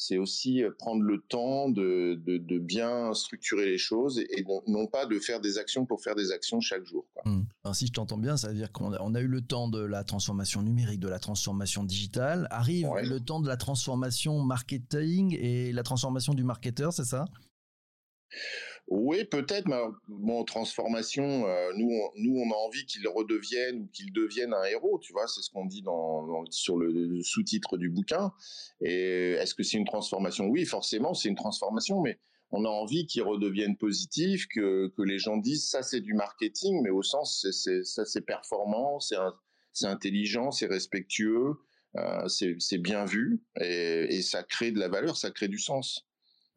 c'est 0.00 0.16
aussi 0.16 0.62
euh, 0.62 0.70
prendre 0.78 1.02
le 1.02 1.20
temps 1.20 1.68
de, 1.68 2.18
de, 2.24 2.38
de, 2.38 2.58
bien 2.58 3.12
structurer 3.12 3.66
les 3.66 3.76
choses 3.76 4.18
et 4.18 4.42
non, 4.48 4.62
non, 4.66 4.86
pas 4.86 5.04
de 5.04 5.18
faire 5.18 5.40
des 5.40 5.58
actions 5.58 5.84
pour 5.84 6.00
faire 6.00 6.14
des 6.14 6.32
actions 6.32 6.58
chaque 6.62 6.86
jour. 6.86 7.04
Quoi. 7.12 7.30
Mmh. 7.30 7.44
Alors, 7.64 7.76
si 7.76 7.86
je 7.86 7.92
t'entends 7.92 8.16
bien, 8.16 8.38
ça 8.38 8.48
veut 8.48 8.54
dire 8.54 8.72
qu'on 8.72 8.94
a, 8.94 9.02
on 9.02 9.14
a 9.14 9.20
eu 9.20 9.26
le 9.26 9.42
temps 9.42 9.68
de 9.68 9.78
la 9.78 10.02
transformation 10.02 10.62
numérique, 10.62 11.00
de 11.00 11.08
la 11.08 11.18
transformation 11.18 11.84
digitale. 11.84 12.48
Arrive 12.50 12.88
ouais. 12.88 13.04
le 13.04 13.20
temps 13.20 13.40
de 13.40 13.46
la 13.46 13.58
transformation 13.58 14.42
marketing 14.42 15.36
et 15.38 15.70
la 15.70 15.82
transformation 15.82 16.32
du 16.32 16.44
marketeur, 16.44 16.94
c'est 16.94 17.04
ça? 17.04 17.26
Oui, 18.90 19.24
peut-être, 19.24 19.68
mais 19.68 20.44
transformation, 20.44 21.46
euh, 21.46 21.70
nous, 21.76 21.88
on, 21.88 22.10
nous, 22.16 22.40
on 22.40 22.50
a 22.50 22.56
envie 22.56 22.84
qu'il 22.86 23.06
redevienne 23.06 23.82
ou 23.82 23.86
qu'il 23.92 24.12
devienne 24.12 24.52
un 24.52 24.64
héros, 24.64 24.98
tu 24.98 25.12
vois, 25.12 25.28
c'est 25.28 25.42
ce 25.42 25.50
qu'on 25.50 25.64
dit 25.64 25.82
dans, 25.82 26.44
sur 26.50 26.76
le 26.76 27.22
sous-titre 27.22 27.76
du 27.76 27.88
bouquin. 27.88 28.32
Et 28.80 29.32
est-ce 29.32 29.54
que 29.54 29.62
c'est 29.62 29.78
une 29.78 29.84
transformation? 29.84 30.46
Oui, 30.46 30.64
forcément, 30.64 31.14
c'est 31.14 31.28
une 31.28 31.36
transformation, 31.36 32.00
mais 32.00 32.18
on 32.50 32.64
a 32.64 32.68
envie 32.68 33.06
qu'il 33.06 33.22
redevienne 33.22 33.76
positif, 33.76 34.48
que, 34.48 34.88
que 34.96 35.02
les 35.02 35.20
gens 35.20 35.36
disent 35.36 35.68
ça 35.68 35.84
c'est 35.84 36.00
du 36.00 36.14
marketing, 36.14 36.82
mais 36.82 36.90
au 36.90 37.04
sens, 37.04 37.46
c'est, 37.52 37.84
ça 37.84 38.04
c'est 38.04 38.22
performant, 38.22 38.98
c'est, 38.98 39.16
c'est 39.72 39.86
intelligent, 39.86 40.50
c'est 40.50 40.66
respectueux, 40.66 41.54
euh, 41.96 42.26
c'est, 42.26 42.78
bien 42.78 43.04
vu, 43.04 43.40
et, 43.60 44.16
et 44.16 44.22
ça 44.22 44.42
crée 44.42 44.72
de 44.72 44.80
la 44.80 44.88
valeur, 44.88 45.16
ça 45.16 45.30
crée 45.30 45.46
du 45.46 45.58
sens. 45.60 46.09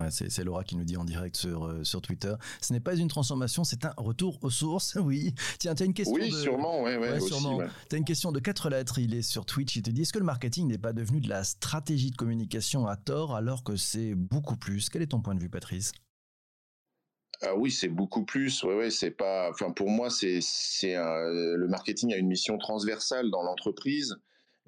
C'est 0.09 0.43
Laura 0.43 0.63
qui 0.63 0.75
nous 0.75 0.83
dit 0.83 0.97
en 0.97 1.05
direct 1.05 1.37
sur, 1.37 1.65
euh, 1.65 1.83
sur 1.83 2.01
Twitter. 2.01 2.33
Ce 2.61 2.73
n'est 2.73 2.79
pas 2.79 2.95
une 2.95 3.07
transformation, 3.07 3.63
c'est 3.63 3.85
un 3.85 3.93
retour 3.97 4.39
aux 4.41 4.49
sources. 4.49 4.97
Oui. 5.03 5.33
Tiens, 5.59 5.75
tu 5.75 5.83
as 5.83 5.85
une 5.85 5.93
question. 5.93 6.13
Oui, 6.13 6.29
de... 6.29 6.35
sûrement. 6.35 6.81
Ouais, 6.81 6.97
ouais, 6.97 7.11
ouais 7.11 7.19
sûrement. 7.19 7.59
Tu 7.89 7.95
as 7.95 7.97
une 7.97 8.05
question 8.05 8.31
de 8.31 8.39
quatre 8.39 8.69
lettres. 8.69 8.99
Il 8.99 9.13
est 9.13 9.21
sur 9.21 9.45
Twitch. 9.45 9.75
Il 9.75 9.81
te 9.81 9.89
dit 9.89 10.03
Est-ce 10.03 10.13
que 10.13 10.19
le 10.19 10.25
marketing 10.25 10.67
n'est 10.67 10.77
pas 10.77 10.93
devenu 10.93 11.19
de 11.19 11.29
la 11.29 11.43
stratégie 11.43 12.11
de 12.11 12.15
communication 12.15 12.87
à 12.87 12.95
tort 12.95 13.35
alors 13.35 13.63
que 13.63 13.75
c'est 13.75 14.15
beaucoup 14.15 14.55
plus? 14.55 14.89
Quel 14.89 15.01
est 15.01 15.07
ton 15.07 15.21
point 15.21 15.35
de 15.35 15.39
vue, 15.39 15.49
Patrice? 15.49 15.91
Ah 17.41 17.55
oui, 17.55 17.69
c'est 17.69 17.89
beaucoup 17.89 18.23
plus. 18.23 18.63
Ouais, 18.63 18.75
ouais, 18.75 18.89
c'est 18.89 19.11
pas. 19.11 19.49
Enfin, 19.49 19.71
pour 19.71 19.89
moi, 19.89 20.09
c'est 20.09 20.39
c'est 20.41 20.95
le 20.95 21.67
marketing 21.67 22.13
a 22.13 22.17
une 22.17 22.27
mission 22.27 22.57
transversale 22.57 23.29
dans 23.29 23.43
l'entreprise, 23.43 24.15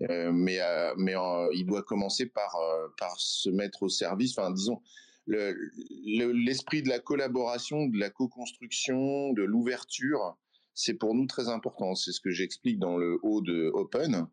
euh, 0.01 0.31
mais 0.31 0.59
euh, 0.59 0.93
mais 0.97 1.15
euh, 1.15 1.47
il 1.53 1.65
doit 1.65 1.83
commencer 1.83 2.25
par 2.25 2.55
euh, 2.55 2.87
par 2.97 3.17
se 3.17 3.49
mettre 3.49 3.83
au 3.83 3.89
service. 3.89 4.37
Enfin, 4.37 4.51
disons, 4.51 4.81
l'esprit 5.27 6.77
le, 6.79 6.83
de 6.83 6.89
la 6.89 6.99
collaboration, 6.99 7.87
de 7.87 7.97
la 7.97 8.09
co-construction, 8.09 9.33
de 9.33 9.43
l'ouverture, 9.43 10.37
c'est 10.73 10.93
pour 10.93 11.15
nous 11.15 11.25
très 11.25 11.47
important. 11.47 11.95
C'est 11.95 12.11
ce 12.11 12.19
que 12.19 12.31
j'explique 12.31 12.79
dans 12.79 12.97
le 12.97 13.17
haut 13.23 13.41
de 13.41 13.71
Open. 13.73 14.27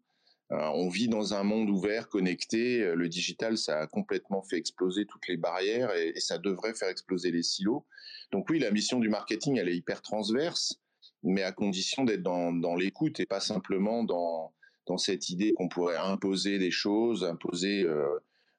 on 0.51 0.89
vit 0.89 1.09
dans 1.09 1.35
un 1.35 1.45
monde 1.45 1.71
ouvert, 1.71 2.09
connecté. 2.09 2.95
Le 2.95 3.09
digital, 3.09 3.57
ça 3.57 3.81
a 3.81 3.87
complètement 3.87 4.43
fait 4.43 4.59
exploser 4.59 5.07
toutes 5.07 5.29
les 5.29 5.37
barrières 5.37 5.95
et, 5.95 6.19
ça 6.21 6.39
devrait 6.39 6.75
faire 6.75 6.89
exploser 6.89 7.31
les 7.31 7.43
silos. 7.43 7.87
Donc 8.33 8.49
oui, 8.51 8.59
la 8.59 8.71
mission 8.71 8.99
du 8.99 9.09
marketing, 9.09 9.57
elle 9.57 9.69
est 9.69 9.77
hyper 9.77 10.03
transverse, 10.03 10.81
mais 11.23 11.43
à 11.43 11.53
condition 11.53 12.05
d'être 12.05 12.23
dans, 12.23 12.75
l'écoute 12.75 13.21
et 13.21 13.27
pas 13.27 13.41
simplement 13.41 14.05
dans, 14.05 14.53
dans 14.87 14.99
cette 14.99 15.31
idée 15.31 15.53
qu'on 15.53 15.69
pourrait 15.69 15.97
imposer 15.97 16.59
des 16.59 16.71
choses, 16.71 17.25
imposer 17.25 17.83
euh, 17.83 18.05
euh, 18.05 18.19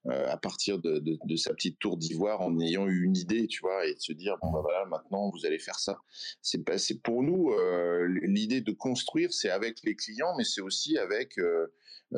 à 0.10 0.38
partir 0.38 0.80
de, 0.80 1.00
de, 1.00 1.18
de, 1.24 1.36
sa 1.36 1.54
petite 1.54 1.80
tour 1.80 1.96
d'ivoire 1.98 2.42
en 2.42 2.60
ayant 2.60 2.88
eu 2.88 3.04
une 3.04 3.16
idée, 3.16 3.48
tu 3.48 3.62
vois, 3.62 3.88
et 3.88 3.94
de 3.94 4.00
se 4.00 4.12
dire 4.12 4.38
bon 4.42 4.52
bah 4.52 4.60
voilà 4.62 4.86
maintenant 4.86 5.30
vous 5.30 5.46
allez 5.46 5.60
faire 5.60 5.80
ça. 5.80 6.00
C'est 6.42 6.62
c'est 6.78 7.02
pour 7.02 7.24
nous 7.24 7.52
euh, 7.52 8.08
l'idée 8.24 8.62
de 8.62 8.72
construire, 8.74 9.32
c'est 9.34 9.50
avec 9.50 9.78
les 9.84 9.96
clients, 9.96 10.36
mais 10.38 10.44
c'est 10.44 10.62
aussi 10.62 10.98
avec 10.98 11.38
euh, 11.38 11.68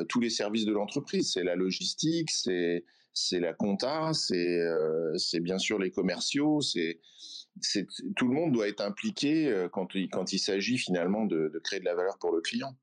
tous 0.10 0.20
les 0.20 0.32
services 0.32 0.66
de 0.66 0.74
l'entreprise. 0.74 1.34
C'est 1.34 1.44
la 1.44 1.56
logistique, 1.56 2.32
c'est 2.32 2.86
c'est 3.14 3.40
la 3.40 3.54
compta, 3.54 4.12
c'est 4.14 4.60
euh, 4.62 5.16
bien 5.42 5.60
sûr 5.60 5.78
les 5.78 5.92
commerciaux, 5.92 6.62
c'est 6.62 7.02
c'est 7.62 7.86
tout 8.16 8.28
le 8.28 8.34
monde 8.34 8.52
doit 8.52 8.68
être 8.68 8.82
impliqué 8.82 9.68
quand 9.72 9.94
il 9.94 10.10
quand 10.10 10.34
il 10.34 10.40
s'agit 10.40 10.78
finalement 10.78 11.26
de, 11.26 11.50
de 11.54 11.60
créer 11.60 11.80
de 11.80 11.86
la 11.86 11.96
valeur 11.96 12.18
pour 12.18 12.36
le 12.36 12.42
client. 12.42 12.76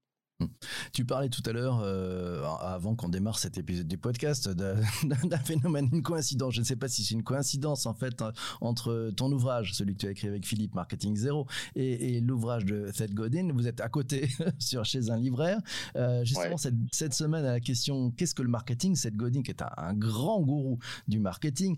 Tu 0.92 1.04
parlais 1.04 1.28
tout 1.28 1.42
à 1.46 1.52
l'heure, 1.52 1.80
euh, 1.82 2.44
avant 2.60 2.94
qu'on 2.94 3.08
démarre 3.08 3.38
cet 3.38 3.58
épisode 3.58 3.88
du 3.88 3.98
podcast, 3.98 4.48
d'un 4.48 5.38
phénomène, 5.38 5.88
une 5.92 6.02
coïncidence. 6.02 6.54
Je 6.54 6.60
ne 6.60 6.64
sais 6.64 6.76
pas 6.76 6.88
si 6.88 7.04
c'est 7.04 7.14
une 7.14 7.22
coïncidence 7.22 7.86
en 7.86 7.94
fait 7.94 8.20
hein, 8.22 8.32
entre 8.60 9.10
ton 9.16 9.30
ouvrage, 9.32 9.74
celui 9.74 9.94
que 9.94 10.00
tu 10.00 10.06
as 10.06 10.10
écrit 10.10 10.28
avec 10.28 10.46
Philippe, 10.46 10.74
Marketing 10.74 11.16
Zero, 11.16 11.46
et, 11.74 12.20
l'ouvrage 12.20 12.64
de 12.64 12.90
Seth 12.92 13.14
Godin. 13.14 13.50
Vous 13.54 13.66
êtes 13.66 13.80
à 13.80 13.88
côté 13.88 14.28
sur 14.58 14.84
chez 14.84 15.10
un 15.10 15.16
libraire. 15.16 15.60
Euh, 15.96 16.24
justement, 16.24 16.56
cette, 16.56 17.14
semaine 17.14 17.44
à 17.44 17.52
la 17.52 17.60
question 17.60 18.10
qu'est-ce 18.10 18.34
que 18.34 18.42
le 18.42 18.48
marketing, 18.48 18.96
Seth 18.96 19.16
Godin, 19.16 19.42
qui 19.42 19.50
est 19.50 19.62
un, 19.62 19.94
grand 19.94 20.40
gourou 20.40 20.78
du 21.08 21.18
marketing, 21.18 21.76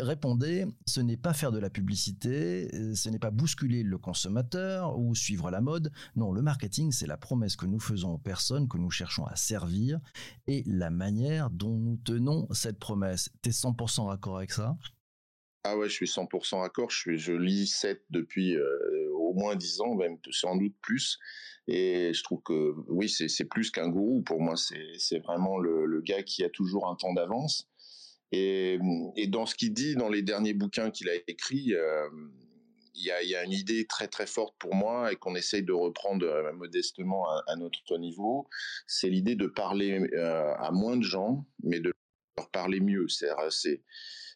répondait 0.00 0.66
ce 0.86 1.00
n'est 1.00 1.16
pas 1.16 1.32
faire 1.32 1.52
de 1.52 1.58
la 1.58 1.70
publicité, 1.70 2.70
euh, 2.74 2.94
ce 2.94 3.08
n'est 3.08 3.18
pas 3.18 3.30
bousculer 3.30 3.82
le 3.82 3.98
consommateur 3.98 4.98
ou 4.98 5.14
suivre 5.14 5.50
la 5.50 5.60
mode. 5.60 5.90
Non, 6.16 6.32
le 6.32 6.42
marketing, 6.42 6.92
c'est 6.92 7.06
la 7.06 7.16
promesse 7.16 7.56
que 7.56 7.66
nous 7.66 7.80
faisons 7.80 7.93
aux 8.02 8.18
personnes 8.18 8.68
que 8.68 8.76
nous 8.76 8.90
cherchons 8.90 9.24
à 9.26 9.36
servir 9.36 10.00
et 10.46 10.62
la 10.66 10.90
manière 10.90 11.50
dont 11.50 11.78
nous 11.78 11.96
tenons 11.96 12.48
cette 12.52 12.78
promesse. 12.78 13.30
Tu 13.42 13.50
es 13.50 13.52
100% 13.52 14.10
d'accord 14.10 14.38
avec 14.38 14.52
ça? 14.52 14.76
Ah 15.66 15.78
ouais, 15.78 15.88
je 15.88 15.94
suis 15.94 16.06
100% 16.06 16.62
d'accord. 16.62 16.90
Je, 16.90 17.16
je 17.16 17.32
lis 17.32 17.66
7 17.66 18.04
depuis 18.10 18.54
euh, 18.54 19.10
au 19.14 19.32
moins 19.32 19.56
10 19.56 19.80
ans, 19.80 19.94
même 19.94 20.18
sans 20.30 20.56
doute 20.56 20.74
plus. 20.82 21.18
Et 21.66 22.12
je 22.12 22.22
trouve 22.22 22.42
que 22.42 22.74
oui, 22.88 23.08
c'est 23.08 23.44
plus 23.46 23.70
qu'un 23.70 23.88
gourou. 23.88 24.22
Pour 24.22 24.40
moi, 24.40 24.56
c'est 24.56 25.18
vraiment 25.20 25.58
le, 25.58 26.00
gars 26.02 26.22
qui 26.22 26.44
a 26.44 26.50
toujours 26.50 26.88
un 26.88 26.96
temps 26.96 27.14
d'avance. 27.14 27.68
Et, 28.32 28.78
dans 29.28 29.46
ce 29.46 29.54
qu'il 29.54 29.72
dit 29.72 29.94
dans 29.94 30.08
les 30.08 30.22
derniers 30.22 30.54
bouquins 30.54 30.90
qu'il 30.90 31.08
a 31.08 31.14
écrits, 31.28 31.74
euh, 31.74 32.08
y 32.94 33.10
a, 33.10 33.22
y 33.22 33.34
a, 33.34 33.44
une 33.44 33.52
idée 33.52 33.86
très 33.86 34.08
très 34.08 34.26
forte 34.26 34.54
pour 34.58 34.74
moi 34.74 35.12
et 35.12 35.16
qu'on 35.16 35.34
essaye 35.34 35.62
de 35.62 35.72
reprendre 35.72 36.26
euh, 36.26 36.52
modestement 36.52 37.26
à, 37.46 37.56
notre 37.56 37.98
niveau, 37.98 38.48
c'est 38.86 39.08
l'idée 39.08 39.36
de 39.36 39.46
parler 39.46 40.00
euh, 40.14 40.54
à 40.56 40.70
moins 40.70 40.96
de 40.96 41.02
gens, 41.02 41.44
mais 41.62 41.80
de 41.80 41.92
leur 42.36 42.50
parler 42.50 42.80
mieux. 42.80 43.08
C'est 43.08 43.30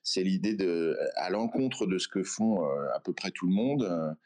c'est 0.05 0.23
l'idée 0.23 0.57
à 1.17 1.29
l'encontre 1.29 1.87
de 1.87 1.99
ce 1.99 2.09
que 2.09 2.23
font 2.23 2.65
euh, 2.65 2.89
à 2.95 3.01
peu 3.01 3.13
près 3.13 3.31
tout 3.31 3.47
le 3.47 3.55
monde. 3.55 4.17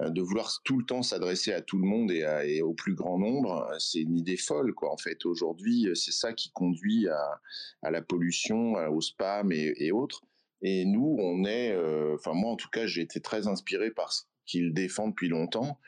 Euh, 0.00 0.10
de 0.10 0.22
vouloir 0.22 0.60
tout 0.64 0.78
le 0.78 0.84
temps 0.84 1.02
s'adresser 1.02 1.52
à 1.52 1.60
tout 1.60 1.76
le 1.76 1.84
monde 1.84 2.12
et, 2.12 2.62
au 2.62 2.72
plus 2.72 2.94
grand 2.94 3.18
nombre, 3.18 3.68
c'est 3.80 3.98
une 3.98 4.16
idée 4.16 4.36
folle, 4.36 4.72
quoi. 4.72 4.92
En 4.92 4.96
fait, 4.96 5.26
aujourd'hui, 5.26 5.88
c'est 5.94 6.12
ça 6.12 6.32
qui 6.32 6.52
conduit 6.52 7.08
à, 7.08 7.90
la 7.90 8.00
pollution, 8.00 8.74
au 8.74 9.00
spam 9.00 9.50
et 9.50 9.90
autres. 9.90 10.22
Et 10.62 10.84
nous, 10.84 11.16
on 11.20 11.44
est, 11.44 11.72
euh, 11.72 12.14
enfin 12.14 12.32
moi 12.34 12.50
en 12.50 12.56
tout 12.56 12.68
cas, 12.70 12.86
j'ai 12.86 13.02
été 13.02 13.20
très 13.20 13.46
inspiré 13.46 13.90
par 13.90 14.12
ce 14.12 14.22
qu'il 14.48 14.72
défend 14.72 15.08
depuis 15.08 15.28
longtemps. 15.28 15.78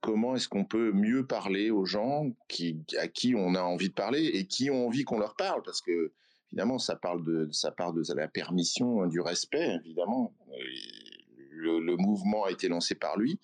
Comment 0.00 0.36
est-ce 0.36 0.48
qu'on 0.48 0.64
peut 0.64 0.92
mieux 0.92 1.26
parler 1.26 1.70
aux 1.70 1.84
gens 1.84 2.30
qui, 2.48 2.78
à 2.98 3.08
qui 3.08 3.34
on 3.34 3.54
a 3.54 3.62
envie 3.62 3.88
de 3.88 3.94
parler 3.94 4.24
et 4.24 4.46
qui 4.46 4.70
ont 4.70 4.86
envie 4.86 5.04
qu'on 5.04 5.18
leur 5.18 5.34
parle? 5.34 5.62
Parce 5.62 5.82
que 5.82 6.12
finalement, 6.48 6.78
ça 6.78 6.96
parle 6.96 7.24
de, 7.24 7.48
ça 7.52 7.72
part 7.72 7.92
de 7.92 8.02
la 8.14 8.28
permission, 8.28 9.02
hein, 9.02 9.08
du 9.08 9.20
respect, 9.20 9.78
évidemment. 9.84 10.32
Le, 11.50 11.80
le, 11.80 11.96
mouvement 11.96 12.44
a 12.44 12.50
été 12.50 12.68
lancé 12.68 12.94
par 12.94 13.18
lui. 13.18 13.40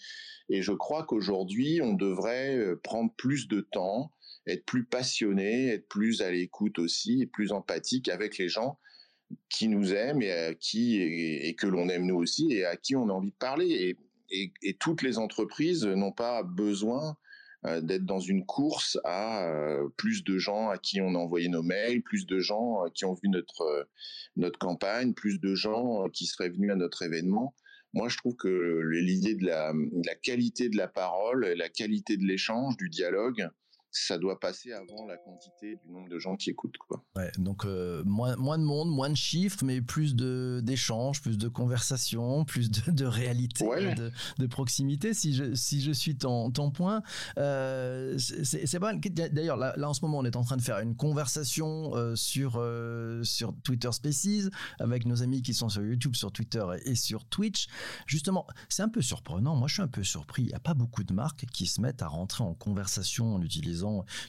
Et 0.48 0.62
je 0.62 0.72
crois 0.72 1.04
qu'aujourd'hui, 1.04 1.80
on 1.82 1.94
devrait 1.94 2.56
euh, 2.56 2.76
prendre 2.82 3.12
plus 3.16 3.48
de 3.48 3.60
temps, 3.60 4.12
être 4.46 4.64
plus 4.64 4.84
passionné, 4.84 5.68
être 5.68 5.88
plus 5.88 6.22
à 6.22 6.30
l'écoute 6.30 6.78
aussi, 6.78 7.22
et 7.22 7.26
plus 7.26 7.52
empathique 7.52 8.08
avec 8.08 8.36
les 8.38 8.48
gens 8.48 8.78
qui 9.48 9.68
nous 9.68 9.92
aiment 9.92 10.22
et 10.22 10.56
qui 10.58 11.00
et, 11.00 11.54
que 11.54 11.66
l'on 11.66 11.88
aime 11.88 12.06
nous 12.06 12.16
aussi 12.16 12.52
et 12.52 12.64
à 12.64 12.76
qui 12.76 12.96
on 12.96 13.08
a 13.08 13.12
envie 13.12 13.30
de 13.30 13.36
parler. 13.36 13.96
Et, 14.30 14.52
et, 14.62 14.74
toutes 14.74 15.02
les 15.02 15.18
entreprises 15.18 15.84
n'ont 15.84 16.12
pas 16.12 16.42
besoin 16.42 17.16
euh, 17.66 17.80
d'être 17.80 18.06
dans 18.06 18.20
une 18.20 18.46
course 18.46 18.98
à 19.04 19.44
euh, 19.44 19.88
plus 19.96 20.24
de 20.24 20.38
gens 20.38 20.70
à 20.70 20.78
qui 20.78 21.00
on 21.00 21.14
a 21.14 21.18
envoyé 21.18 21.48
nos 21.48 21.62
mails, 21.62 22.02
plus 22.02 22.26
de 22.26 22.38
gens 22.38 22.84
euh, 22.84 22.88
qui 22.94 23.04
ont 23.04 23.14
vu 23.14 23.28
notre 23.28 23.88
notre 24.36 24.58
campagne, 24.58 25.12
plus 25.12 25.40
de 25.40 25.54
gens 25.54 26.08
qui 26.08 26.26
seraient 26.26 26.48
venus 26.48 26.72
à 26.72 26.76
notre 26.76 27.02
événement. 27.02 27.54
Moi, 27.92 28.08
je 28.08 28.16
trouve 28.16 28.36
que 28.36 28.80
l'idée 28.92 29.34
de 29.34 29.44
la 29.46 29.74
qualité 30.22 30.68
de 30.68 30.76
la 30.76 30.86
parole, 30.86 31.44
la 31.44 31.68
qualité 31.68 32.16
de 32.16 32.24
l'échange, 32.24 32.76
du 32.76 32.88
dialogue, 32.88 33.48
ça 33.92 34.18
doit 34.18 34.38
passer 34.38 34.72
avant 34.72 35.06
la 35.06 35.16
quantité 35.16 35.76
du 35.76 35.90
nombre 35.90 36.08
de 36.08 36.18
gens 36.18 36.36
qui 36.36 36.50
écoutent. 36.50 36.76
Quoi. 36.78 37.02
Ouais, 37.16 37.30
donc 37.38 37.64
euh, 37.64 38.02
moins, 38.04 38.36
moins 38.36 38.58
de 38.58 38.62
monde, 38.62 38.88
moins 38.90 39.10
de 39.10 39.16
chiffres, 39.16 39.64
mais 39.64 39.80
plus 39.80 40.14
d'échanges, 40.14 41.20
plus 41.20 41.38
de 41.38 41.48
conversations, 41.48 42.44
plus 42.44 42.70
de, 42.70 42.92
de 42.92 43.04
réalité, 43.04 43.66
ouais. 43.66 43.94
de, 43.94 44.12
de, 44.38 44.46
proximité, 44.46 45.12
si 45.12 45.34
je, 45.34 45.54
si 45.54 45.80
je 45.80 45.90
suis 45.90 46.16
ton, 46.16 46.50
ton 46.50 46.70
point. 46.70 47.02
Euh, 47.38 48.16
c'est 48.18 48.78
pas 48.78 48.94
D'ailleurs, 48.94 49.56
là, 49.56 49.74
là, 49.76 49.88
en 49.88 49.94
ce 49.94 50.02
moment, 50.02 50.18
on 50.18 50.24
est 50.24 50.36
en 50.36 50.44
train 50.44 50.56
de 50.56 50.62
faire 50.62 50.78
une 50.78 50.94
conversation 50.94 51.96
euh, 51.96 52.14
sur, 52.14 52.62
sur 53.22 53.54
Twitter 53.64 53.90
Spaces 53.90 54.50
avec 54.78 55.04
nos 55.06 55.22
amis 55.22 55.42
qui 55.42 55.54
sont 55.54 55.68
sur 55.68 55.82
YouTube, 55.82 56.14
sur 56.14 56.30
Twitter 56.30 56.64
et, 56.84 56.90
et 56.90 56.94
sur 56.94 57.24
Twitch. 57.24 57.66
Justement, 58.06 58.46
c'est 58.68 58.82
un 58.82 58.88
peu 58.88 59.02
surprenant. 59.02 59.56
Moi, 59.56 59.66
je 59.68 59.74
suis 59.74 59.82
un 59.82 59.88
peu 59.88 60.04
surpris. 60.04 60.42
Il 60.42 60.48
n'y 60.48 60.54
a 60.54 60.60
pas 60.60 60.74
beaucoup 60.74 61.02
de 61.02 61.12
marques 61.12 61.46
qui 61.52 61.66
se 61.66 61.80
mettent 61.80 62.02
à 62.02 62.08
rentrer 62.08 62.44
en 62.44 62.54
conversation 62.54 63.34
en 63.34 63.42
utilisant 63.42 63.79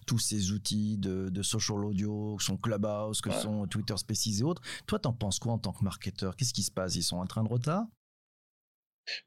tous 0.08 0.20
ces 0.20 0.52
outils 0.52 0.98
de, 0.98 1.30
de 1.30 1.42
social 1.44 1.86
audio, 1.86 2.36
que 2.38 2.44
sont 2.44 2.58
Clubhouse, 2.58 3.22
que 3.22 3.30
ouais. 3.30 3.40
sont 3.40 3.68
Twitter 3.68 3.96
Spaces 3.98 4.40
et 4.40 4.44
autres. 4.44 4.62
Toi, 4.88 5.00
t'en 5.00 5.14
penses 5.14 5.40
quoi 5.40 5.54
en 5.54 5.58
tant 5.58 5.74
que 5.74 5.84
marketeur? 5.84 6.36
Qu'est-ce 6.36 6.54
qui 6.54 6.64
se 6.64 6.72
passe? 6.72 6.96
Ils 6.96 7.04
sont 7.04 7.18
en 7.18 7.26
train 7.26 7.44
de 7.44 7.50
retard? 7.50 7.86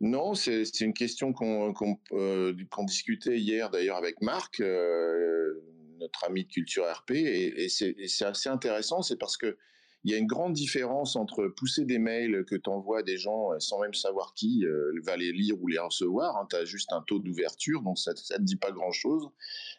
Non, 0.01 0.35
c'est 0.35 0.81
une 0.81 0.95
question 0.95 1.33
qu'on 1.33 1.75
qu 1.75 1.85
euh, 2.13 2.55
qu 2.55 2.85
discutait 2.87 3.39
hier 3.39 3.71
d'ailleurs 3.71 3.97
avec 3.97 4.21
Marc, 4.23 4.61
euh, 4.61 5.53
notre 5.99 6.25
ami 6.25 6.45
de 6.45 6.49
Culture 6.49 6.85
RP, 6.91 7.11
et, 7.13 7.65
et 7.65 7.69
c'est 7.69 8.25
assez 8.25 8.49
intéressant, 8.49 9.03
c'est 9.03 9.19
parce 9.19 9.37
que 9.37 9.59
il 10.05 10.13
y 10.13 10.15
a 10.15 10.19
une 10.19 10.27
grande 10.27 10.53
différence 10.53 11.17
entre 11.17 11.47
pousser 11.47 11.87
des 11.87 11.99
mails 11.99 12.45
que 12.45 12.55
tu 12.57 12.69
envoies 12.69 12.99
à 12.99 13.03
des 13.03 13.17
gens 13.17 13.53
euh, 13.53 13.59
sans 13.59 13.81
même 13.81 13.95
savoir 13.95 14.35
qui 14.35 14.67
euh, 14.67 14.93
va 15.03 15.17
les 15.17 15.33
lire 15.33 15.57
ou 15.63 15.67
les 15.67 15.79
recevoir. 15.79 16.37
Hein, 16.37 16.47
tu 16.51 16.57
as 16.57 16.67
juste 16.67 16.93
un 16.93 17.01
taux 17.01 17.19
d'ouverture, 17.19 17.81
donc 17.81 17.99
ça 17.99 18.13
ne 18.13 18.17
te 18.17 18.43
dit 18.43 18.57
pas 18.57 18.71
grand-chose. 18.71 19.31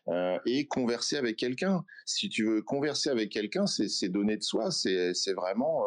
Euh, 0.08 0.38
et 0.48 0.66
converser 0.66 1.18
avec 1.18 1.38
quelqu'un. 1.38 1.86
Si 2.06 2.30
tu 2.30 2.46
veux 2.46 2.62
converser 2.64 3.10
avec 3.10 3.32
quelqu'un, 3.32 3.68
c'est 3.68 4.10
donner 4.10 4.38
de 4.38 4.44
soi, 4.44 4.72
c'est 4.72 5.34
vraiment, 5.34 5.84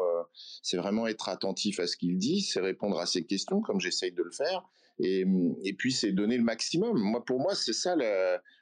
vraiment 0.73 1.07
être 1.07 1.29
attentif 1.29 1.81
à 1.81 1.87
ce 1.87 1.97
qu'il 1.97 2.19
dit, 2.19 2.41
c'est 2.41 2.61
répondre 2.61 2.99
à 2.99 3.07
ses 3.07 3.25
questions 3.25 3.61
comme 3.61 3.81
j'essaye 3.81 4.13
de 4.13 4.23
le 4.23 4.31
faire. 4.31 4.69
Et, 5.01 5.25
puis 5.79 5.93
c'est 5.93 6.11
donner 6.11 6.37
le 6.37 6.43
maximum. 6.43 6.99
Moi, 6.99 7.25
pour 7.25 7.39
moi, 7.39 7.55
c'est 7.55 7.73
ça. 7.73 7.95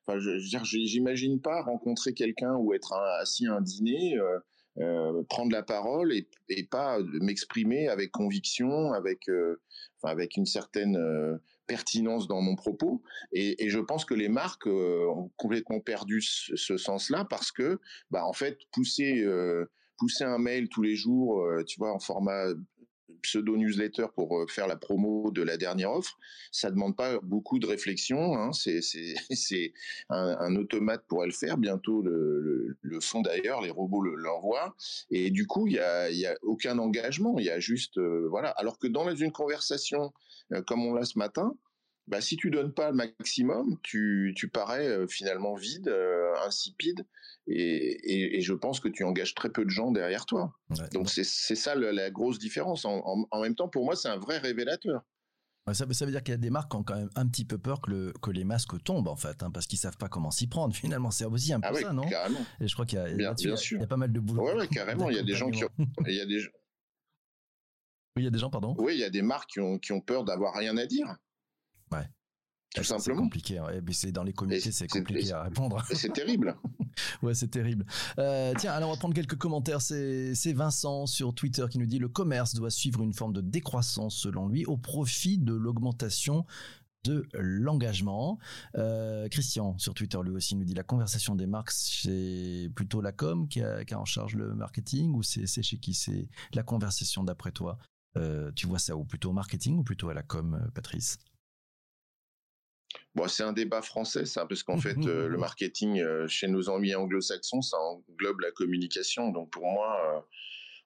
Enfin, 0.06 0.18
je, 0.18 0.38
j'imagine 0.62 1.40
pas 1.40 1.62
rencontrer 1.62 2.12
quelqu'un 2.12 2.54
ou 2.56 2.74
être 2.74 2.92
assis 2.92 3.46
à 3.46 3.54
un 3.54 3.62
dîner. 3.62 4.18
Euh, 4.78 5.22
prendre 5.28 5.52
la 5.52 5.62
parole 5.62 6.12
et, 6.12 6.28
pas 6.70 6.98
m'exprimer 7.20 7.88
avec 7.88 8.10
conviction, 8.10 8.92
avec, 8.92 9.28
euh, 9.28 9.60
une 10.36 10.46
certaine 10.46 10.96
euh, 10.96 11.36
pertinence 11.66 12.28
dans 12.28 12.40
mon 12.40 12.56
propos. 12.56 13.02
Et, 13.32 13.68
je 13.68 13.78
pense 13.78 14.04
que 14.04 14.14
les 14.14 14.28
marques 14.28 14.66
euh, 14.66 15.06
ont 15.08 15.30
complètement 15.36 15.80
perdu 15.80 16.20
ce, 16.20 16.76
sens-là 16.76 17.24
parce 17.24 17.50
que, 17.52 17.80
bah, 18.10 18.24
en 18.24 18.32
fait, 18.32 18.58
pousser, 18.72 19.22
euh, 19.22 19.66
pousser 19.98 20.24
un 20.24 20.38
mail 20.38 20.68
tous 20.68 20.82
les 20.82 20.94
jours, 20.94 21.42
tu 21.66 21.78
vois, 21.78 21.92
en 21.92 21.98
format 21.98 22.48
pseudo 23.26 23.56
newsletter 23.56 24.06
pour 24.14 24.38
euh, 24.38 24.46
faire 24.46 24.66
la 24.66 24.76
promo 24.76 25.30
de 25.30 25.42
la 25.42 25.56
dernière 25.56 25.92
offre, 25.92 26.18
ça 26.52 26.70
demande 26.70 26.96
pas 26.96 27.18
beaucoup 27.20 27.58
de 27.58 27.66
réflexion. 27.66 28.36
Hein, 28.36 28.52
c'est 28.52 28.80
c'est 28.82 29.72
un, 30.08 30.56
automate 30.56 31.04
pourrait 31.06 31.26
le 31.26 31.32
faire. 31.32 31.58
Bientôt 31.58 32.02
le, 32.02 32.76
le, 32.80 33.00
font 33.00 33.20
d'ailleurs, 33.20 33.60
les 33.60 33.70
robots 33.70 34.02
l'envoient. 34.02 34.74
Le, 35.10 35.16
et 35.16 35.30
du 35.30 35.46
coup, 35.46 35.66
il 35.66 35.74
y 35.74 35.78
a, 35.78 36.10
y 36.10 36.26
a 36.26 36.34
aucun 36.42 36.78
engagement. 36.78 37.38
Il 37.38 37.44
y 37.44 37.50
a 37.50 37.60
juste 37.60 37.98
euh, 37.98 38.26
voilà. 38.30 38.50
Alors 38.50 38.78
que 38.78 38.86
dans 38.86 39.14
une 39.14 39.32
conversation 39.32 40.12
euh, 40.52 40.62
comme 40.62 40.84
on 40.86 40.94
l'a 40.94 41.04
ce 41.04 41.18
matin, 41.18 41.56
bah, 42.08 42.20
si 42.20 42.36
tu 42.36 42.50
donnes 42.50 42.72
pas 42.72 42.90
le 42.90 42.96
maximum, 42.96 43.78
tu, 43.82 44.32
tu 44.36 44.48
parais 44.48 44.86
euh, 44.86 45.06
finalement 45.08 45.54
vide, 45.54 45.88
euh, 45.88 46.32
insipide, 46.46 47.04
et, 47.48 48.36
et, 48.36 48.40
je 48.40 48.52
pense 48.54 48.80
que 48.80 48.88
tu 48.88 49.04
engages 49.04 49.34
très 49.34 49.50
peu 49.50 49.64
de 49.64 49.70
gens 49.70 49.92
derrière 49.92 50.26
toi. 50.26 50.52
Donc 50.92 51.08
c'est 51.08 51.24
ça 51.24 51.74
la 51.76 52.10
grosse 52.10 52.38
différence. 52.40 52.84
En, 52.84 53.26
en, 53.30 53.40
même 53.40 53.54
temps, 53.54 53.68
pour 53.68 53.84
moi, 53.84 53.94
c'est 53.94 54.08
un 54.08 54.16
vrai 54.16 54.38
révélateur. 54.38 55.02
Ça, 55.72 55.74
ça, 55.92 56.04
veut 56.06 56.12
dire 56.12 56.22
qu'il 56.22 56.32
y 56.32 56.34
a 56.34 56.38
des 56.38 56.50
marques 56.50 56.70
qui 56.70 56.76
ont 56.76 56.84
quand 56.84 56.96
même 56.96 57.10
un 57.16 57.26
petit 57.26 57.44
peu 57.44 57.58
peur 57.58 57.80
que, 57.80 57.90
le, 57.90 58.12
que 58.22 58.30
les 58.30 58.44
masques 58.44 58.80
tombent, 58.84 59.08
en 59.08 59.16
fait, 59.16 59.42
hein, 59.42 59.50
parce 59.50 59.66
qu'ils 59.66 59.78
savent 59.78 59.96
pas 59.96 60.08
comment 60.08 60.30
s'y 60.30 60.46
prendre. 60.46 60.74
Finalement, 60.76 61.10
c'est 61.10 61.24
aussi 61.24 61.52
un 61.52 61.60
peu 61.60 61.68
ah 61.70 61.74
ça, 61.74 61.92
non? 61.92 62.08
carrément. 62.08 62.44
Et 62.60 62.68
je 62.68 62.74
crois 62.74 62.86
qu'il 62.86 62.98
y, 62.98 63.14
il 63.14 63.20
y, 63.20 63.82
a 63.82 63.86
pas 63.86 63.96
mal 63.96 64.12
de 64.12 64.20
boulot. 64.20 64.44
Oui, 64.44 64.58
ouais, 64.58 64.68
carrément. 64.68 65.10
Il 65.10 65.16
y 65.16 65.20
a 65.20 65.24
des 65.24 65.34
gens 65.34 65.50
qui 65.50 65.64
ont, 65.64 65.70
il 66.06 66.14
y 66.14 66.20
a 66.20 66.26
des 66.26 66.40
Oui, 68.16 68.22
il 68.22 68.24
y 68.24 68.28
a 68.28 68.30
des 68.30 68.38
gens, 68.38 68.50
pardon. 68.50 68.74
Oui, 68.78 68.94
il 68.94 69.00
y 69.00 69.04
a 69.04 69.10
des 69.10 69.22
marques 69.22 69.50
qui 69.50 69.60
ont, 69.60 69.78
qui 69.78 69.92
ont 69.92 70.00
peur 70.00 70.24
d'avoir 70.24 70.54
rien 70.54 70.76
à 70.76 70.86
dire. 70.86 71.16
Ouais. 71.92 72.08
Tout 72.74 72.84
simplement. 72.84 73.16
C'est 73.16 73.22
compliqué. 73.22 73.60
Ouais. 73.60 73.80
C'est 73.92 74.12
dans 74.12 74.22
les 74.22 74.32
comités, 74.32 74.70
c'est 74.72 74.86
compliqué 74.88 75.32
à 75.32 75.44
répondre. 75.44 75.82
C'est 75.92 76.12
terrible. 76.12 76.56
ouais, 77.22 77.34
c'est 77.34 77.48
terrible. 77.48 77.86
Euh, 78.18 78.52
tiens, 78.58 78.72
alors 78.72 78.90
on 78.90 78.92
va 78.92 78.98
prendre 78.98 79.14
quelques 79.14 79.36
commentaires. 79.38 79.80
C'est 79.80 80.52
Vincent 80.52 81.06
sur 81.06 81.34
Twitter 81.34 81.64
qui 81.70 81.78
nous 81.78 81.86
dit 81.86 81.98
le 81.98 82.08
commerce 82.08 82.54
doit 82.54 82.70
suivre 82.70 83.02
une 83.02 83.14
forme 83.14 83.32
de 83.32 83.40
décroissance 83.40 84.16
selon 84.16 84.48
lui 84.48 84.66
au 84.66 84.76
profit 84.76 85.38
de 85.38 85.54
l'augmentation 85.54 86.44
de 87.04 87.26
l'engagement. 87.34 88.38
Euh, 88.76 89.28
Christian 89.28 89.78
sur 89.78 89.94
Twitter 89.94 90.18
lui 90.24 90.32
aussi 90.32 90.56
nous 90.56 90.64
dit 90.64 90.74
la 90.74 90.82
conversation 90.82 91.34
des 91.36 91.46
marques, 91.46 91.70
c'est 91.70 92.68
plutôt 92.74 93.00
la 93.00 93.12
com 93.12 93.48
qui 93.48 93.62
a, 93.62 93.84
qui 93.84 93.94
a, 93.94 94.00
en 94.00 94.04
charge 94.04 94.34
le 94.34 94.54
marketing 94.54 95.14
ou 95.14 95.22
c'est 95.22 95.46
chez 95.46 95.78
qui 95.78 95.94
c'est 95.94 96.28
la 96.52 96.62
conversation 96.62 97.22
d'après 97.24 97.52
toi? 97.52 97.78
Euh, 98.16 98.50
Tu 98.56 98.66
vois 98.66 98.80
ça 98.80 98.96
ou 98.96 99.04
plutôt 99.04 99.30
au 99.30 99.32
marketing 99.32 99.78
ou 99.78 99.84
plutôt 99.84 100.08
à 100.08 100.14
la 100.14 100.22
com, 100.22 100.68
Patrice? 100.74 101.18
Bon, 103.14 103.28
c'est 103.28 103.42
un 103.42 103.52
débat 103.52 103.82
français, 103.82 104.26
ça, 104.26 104.44
parce 104.46 104.62
qu'en 104.62 104.78
fait, 104.78 104.98
euh, 105.06 105.28
le 105.28 105.38
marketing 105.38 106.00
euh, 106.00 106.28
chez 106.28 106.48
nos 106.48 106.68
amis 106.70 106.94
anglo-saxons, 106.94 107.62
ça 107.62 107.78
englobe 107.78 108.40
la 108.40 108.50
communication. 108.50 109.30
Donc 109.30 109.50
pour 109.50 109.64
moi, 109.64 110.16
euh, 110.16 110.20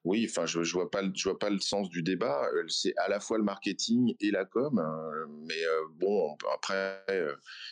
oui, 0.04 0.26
enfin, 0.30 0.46
je, 0.46 0.62
je 0.62 0.72
vois 0.72 0.90
pas, 0.90 1.02
je 1.14 1.28
vois 1.28 1.38
pas 1.38 1.50
le 1.50 1.58
sens 1.58 1.90
du 1.90 2.02
débat. 2.02 2.48
C'est 2.68 2.96
à 2.98 3.08
la 3.08 3.20
fois 3.20 3.36
le 3.36 3.44
marketing 3.44 4.14
et 4.20 4.30
la 4.30 4.44
com, 4.44 4.78
hein, 4.78 5.28
mais 5.46 5.60
bon, 5.98 6.36
après, 6.54 7.04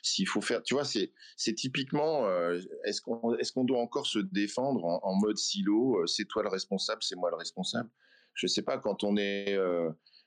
s'il 0.03 0.27
faut 0.27 0.43
faire, 0.43 0.63
tu 0.63 0.75
vois, 0.75 0.85
c'est, 0.85 1.13
c'est 1.37 1.55
typiquement, 1.55 2.29
est-ce 2.85 3.01
qu'on, 3.01 3.35
est-ce 3.37 3.53
qu'on 3.53 3.65
doit 3.65 3.81
encore 3.81 4.07
se 4.07 4.19
défendre 4.19 4.85
en, 4.85 5.01
en 5.03 5.15
mode 5.15 5.39
silo 5.39 6.07
C'est 6.07 6.27
toi 6.27 6.43
le 6.43 6.51
responsable, 6.51 7.03
c'est 7.03 7.17
moi 7.17 7.31
le 7.31 7.37
responsable? 7.37 7.89
Je 8.35 8.47
sais 8.47 8.63
pas 8.63 8.77
quand 8.77 9.05
on 9.05 9.17
est 9.17 9.57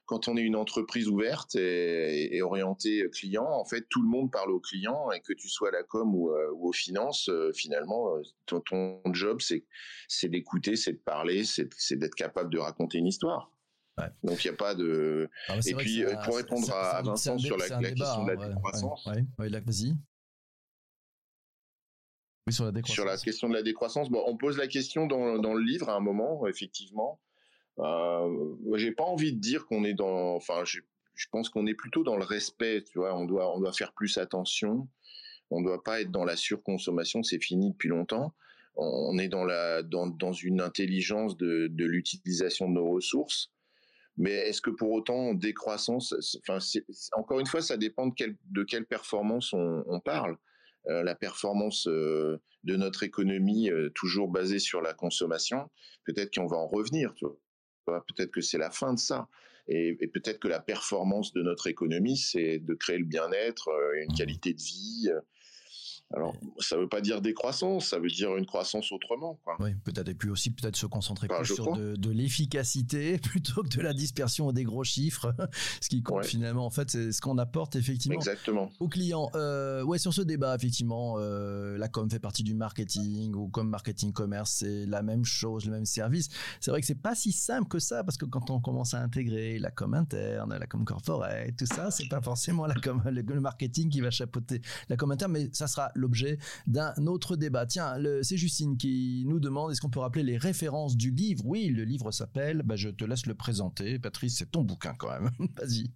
quand 0.06 0.28
on 0.28 0.36
est 0.36 0.42
une 0.42 0.56
entreprise 0.56 1.08
ouverte 1.08 1.56
et, 1.56 2.42
orientée 2.42 3.10
client, 3.12 3.48
en 3.48 3.66
fait, 3.66 3.86
tout 3.90 4.02
le 4.02 4.10
monde 4.10 4.32
parle 4.32 4.52
au 4.52 4.60
client 4.60 5.12
et 5.12 5.22
que 5.22 5.34
tu 5.34 5.48
sois 5.48 5.70
à 5.70 5.72
la 5.72 5.84
com 5.84 6.14
ou, 6.14 6.32
euh, 6.32 6.52
aux 6.54 6.74
finances, 6.74 7.30
euh, 7.30 7.52
finalement, 7.54 8.16
euh, 8.16 8.22
ton, 8.46 9.02
job, 9.14 9.40
c'est 9.40 10.28
d'écouter, 10.30 10.76
c'est 10.76 10.94
de 10.94 10.98
parler, 10.98 11.44
c'est 11.46 11.96
d'être 11.96 12.16
capable 12.16 12.52
de 12.52 12.60
raconter 12.60 12.98
une 12.98 13.08
histoire. 13.08 13.52
Donc 14.24 14.44
il 14.44 14.48
n'y 14.48 14.54
a 14.54 14.58
pas 14.58 14.74
de. 14.74 15.30
Ah 15.48 15.58
et 15.66 15.76
puis 15.76 16.04
pour 16.26 16.36
répondre 16.36 16.74
à 16.74 17.04
Vincent 17.04 17.38
sur 17.38 17.56
la, 17.56 17.68
question 17.68 18.24
de 18.26 18.32
la 18.32 18.48
décroissance. 18.48 19.06
Ouais, 19.06 19.24
vas-y. 19.38 19.94
Oui, 22.48 22.54
sur 22.54 22.66
la 22.66 22.72
décroissance. 22.72 22.96
Sur 22.96 23.06
la 23.06 23.18
question 23.18 23.48
de 23.48 23.54
la 23.54 23.62
décroissance, 23.62 24.10
bon, 24.10 24.24
on 24.26 24.38
pose 24.38 24.58
la 24.58 24.68
question 24.68 25.06
dans, 25.06 25.38
dans 25.38 25.54
le 25.54 25.64
livre 25.64 25.90
à 25.90 25.96
un 25.96 26.00
moment, 26.00 26.48
effectivement. 26.48 27.20
Euh, 27.80 28.56
j'ai 28.76 28.92
pas 28.92 29.04
envie 29.04 29.34
de 29.34 29.40
dire 29.40 29.66
qu'on 29.66 29.84
est 29.84 29.94
dans, 29.94 30.36
enfin, 30.36 30.64
je, 30.66 30.80
pense 31.32 31.50
qu'on 31.50 31.68
est 31.68 31.74
plutôt 31.74 32.04
dans 32.04 32.18
le 32.18 32.24
respect, 32.24 32.84
tu 32.84 33.00
vois. 33.00 33.16
On 33.16 33.26
doit, 33.26 33.56
on 33.56 33.60
doit 33.60 33.74
faire 33.74 33.94
plus 33.94 34.18
attention. 34.18 34.88
On 35.50 35.62
doit 35.62 35.84
pas 35.84 36.02
être 36.02 36.12
dans 36.12 36.24
la 36.24 36.36
surconsommation, 36.36 37.24
c'est 37.24 37.42
fini 37.42 37.72
depuis 37.72 37.90
longtemps. 37.90 38.34
On 38.76 39.18
est 39.18 39.28
dans 39.28 39.44
la, 39.44 39.84
dans, 39.84 40.08
dans 40.08 40.32
une 40.32 40.62
intelligence 40.62 41.36
de, 41.36 41.68
de 41.68 41.86
l'utilisation 41.86 42.70
de 42.70 42.76
nos 42.76 42.90
ressources. 42.90 43.52
Mais 44.18 44.32
est-ce 44.32 44.62
que 44.62 44.70
pour 44.70 44.92
autant 44.92 45.34
décroissance, 45.34 46.14
enfin, 46.48 46.60
encore 47.14 47.40
une 47.40 47.46
fois, 47.46 47.62
ça 47.62 47.78
dépend 47.78 48.08
de, 48.08 48.14
quelle 48.14 48.38
de 48.50 48.64
quelle 48.64 48.86
performance 48.86 49.54
on, 49.54 49.84
on 49.88 50.00
parle. 50.00 50.38
Euh, 50.88 51.04
la 51.04 51.14
performance 51.14 51.88
euh, 51.88 52.42
de 52.64 52.76
notre 52.76 53.04
économie 53.04 53.70
euh, 53.70 53.92
toujours 53.94 54.30
basée 54.30 54.58
sur 54.58 54.82
la 54.82 54.94
consommation, 54.94 55.70
peut-être 56.06 56.34
qu'on 56.34 56.48
va 56.48 56.58
en 56.58 56.68
revenir. 56.68 57.14
Tu 57.14 57.26
vois. 57.26 57.38
Peut-être 57.86 58.32
que 58.32 58.42
c'est 58.42 58.58
la 58.58 58.72
fin 58.72 58.94
de 58.94 59.00
ça. 59.00 59.28
Et, 59.68 59.96
peut-être 60.08 60.40
que 60.40 60.48
la 60.48 60.60
performance 60.60 61.34
de 61.34 61.42
notre 61.42 61.68
économie, 61.68 62.18
c'est 62.18 62.60
de 62.60 62.74
créer 62.74 62.98
le 62.98 63.06
bien-être, 63.06 63.70
euh, 63.70 64.04
une 64.04 64.12
mmh. 64.12 64.18
qualité 64.18 64.54
de 64.54 64.62
vie, 64.62 65.10
euh, 65.10 65.22
alors, 66.14 66.36
ça 66.60 66.76
ne 66.76 66.82
veut 66.82 66.90
pas 66.90 67.00
dire 67.00 67.22
décroissance, 67.22 67.88
ça 67.88 68.00
veut 68.00 68.10
dire 68.10 68.36
une 68.36 68.46
croissance 68.46 68.92
autrement. 68.92 69.40
Quoi. 69.44 69.56
Oui, 69.60 69.76
peut-être. 69.84 70.10
Et 70.10 70.14
puis 70.14 70.30
aussi, 70.30 70.52
peut-être 70.52 70.76
se 70.76 70.86
concentrer 70.86 71.28
plus 71.28 71.46
sur 71.46 71.76
de, 71.76 72.12
l'efficacité 72.12 73.18
plutôt 73.24 73.64
que 73.64 73.70
de 73.70 73.82
la 73.82 73.94
dispersion 73.94 74.52
des 74.52 74.64
gros 74.64 74.84
chiffres. 74.84 75.34
ce 75.80 75.88
qui 75.88 76.04
compte 76.04 76.26
finalement, 76.26 76.66
en 76.66 76.70
fait, 76.70 76.90
c'est 76.90 77.12
ce 77.12 77.22
qu'on 77.22 77.38
apporte 77.38 77.76
effectivement 77.76 78.18
Exactement. 78.18 78.70
aux 78.80 78.90
clients. 78.90 79.30
Euh, 79.36 79.84
ouais, 79.84 79.98
sur 79.98 80.14
ce 80.14 80.22
débat, 80.22 80.56
effectivement, 80.56 81.16
euh, 81.18 81.78
la 81.78 81.88
com 81.88 82.10
fait 82.10 82.20
partie 82.20 82.44
du 82.44 82.56
marketing 82.56 83.34
ou 83.36 83.48
comme 83.48 83.70
marketing 83.70 84.12
commerce, 84.12 84.52
c'est 84.60 84.86
la 84.86 85.04
même 85.04 85.24
chose, 85.24 85.66
le 85.66 85.72
même 85.72 85.86
service. 85.86 86.28
C'est 86.60 86.72
vrai 86.72 86.82
que 86.82 86.88
c'est 86.88 87.02
pas 87.02 87.16
si 87.16 87.32
simple 87.32 87.70
que 87.70 87.80
ça 87.80 88.04
parce 88.04 88.18
que 88.18 88.26
quand 88.26 88.50
on 88.50 88.60
commence 88.60 88.94
à 88.94 89.02
intégrer 89.02 89.60
la 89.60 89.72
com 89.72 89.94
interne, 89.94 90.58
la 90.58 90.68
com 90.68 90.84
corporate, 90.84 91.56
tout 91.58 91.66
ça, 91.66 91.90
c'est 91.90 92.10
pas 92.10 92.22
forcément 92.22 92.66
la 92.66 92.76
com, 92.76 93.02
le 93.06 93.40
marketing 93.40 93.90
qui 93.90 94.02
va 94.02 94.12
chapeauter 94.12 94.62
la 94.90 94.98
com 94.98 95.12
interne, 95.12 95.32
mais 95.32 95.50
ça 95.54 95.68
sera 95.68 95.92
l'objet 96.02 96.38
d'un 96.68 96.94
autre 97.08 97.36
débat. 97.36 97.66
Tiens, 97.66 97.96
c'est 98.22 98.38
Justine 98.38 98.78
qui 98.78 99.24
nous 99.28 99.40
demande 99.40 99.72
est-ce 99.72 99.82
qu'on 99.82 99.90
peut 99.90 100.00
rappeler 100.00 100.24
les 100.24 100.38
références 100.38 100.98
du 100.98 101.12
livre? 101.12 101.44
Oui, 101.46 101.68
le 101.68 101.84
livre 101.84 102.12
s'appelle, 102.12 102.64
bah, 102.64 102.76
je 102.76 102.90
te 102.90 103.06
laisse 103.06 103.26
le 103.26 103.36
présenter. 103.36 104.00
Patrice, 104.00 104.38
c'est 104.38 104.52
ton 104.52 104.64
bouquin 104.64 104.94
quand 104.98 105.10
même. 105.10 105.30
Vas-y. 105.58 105.92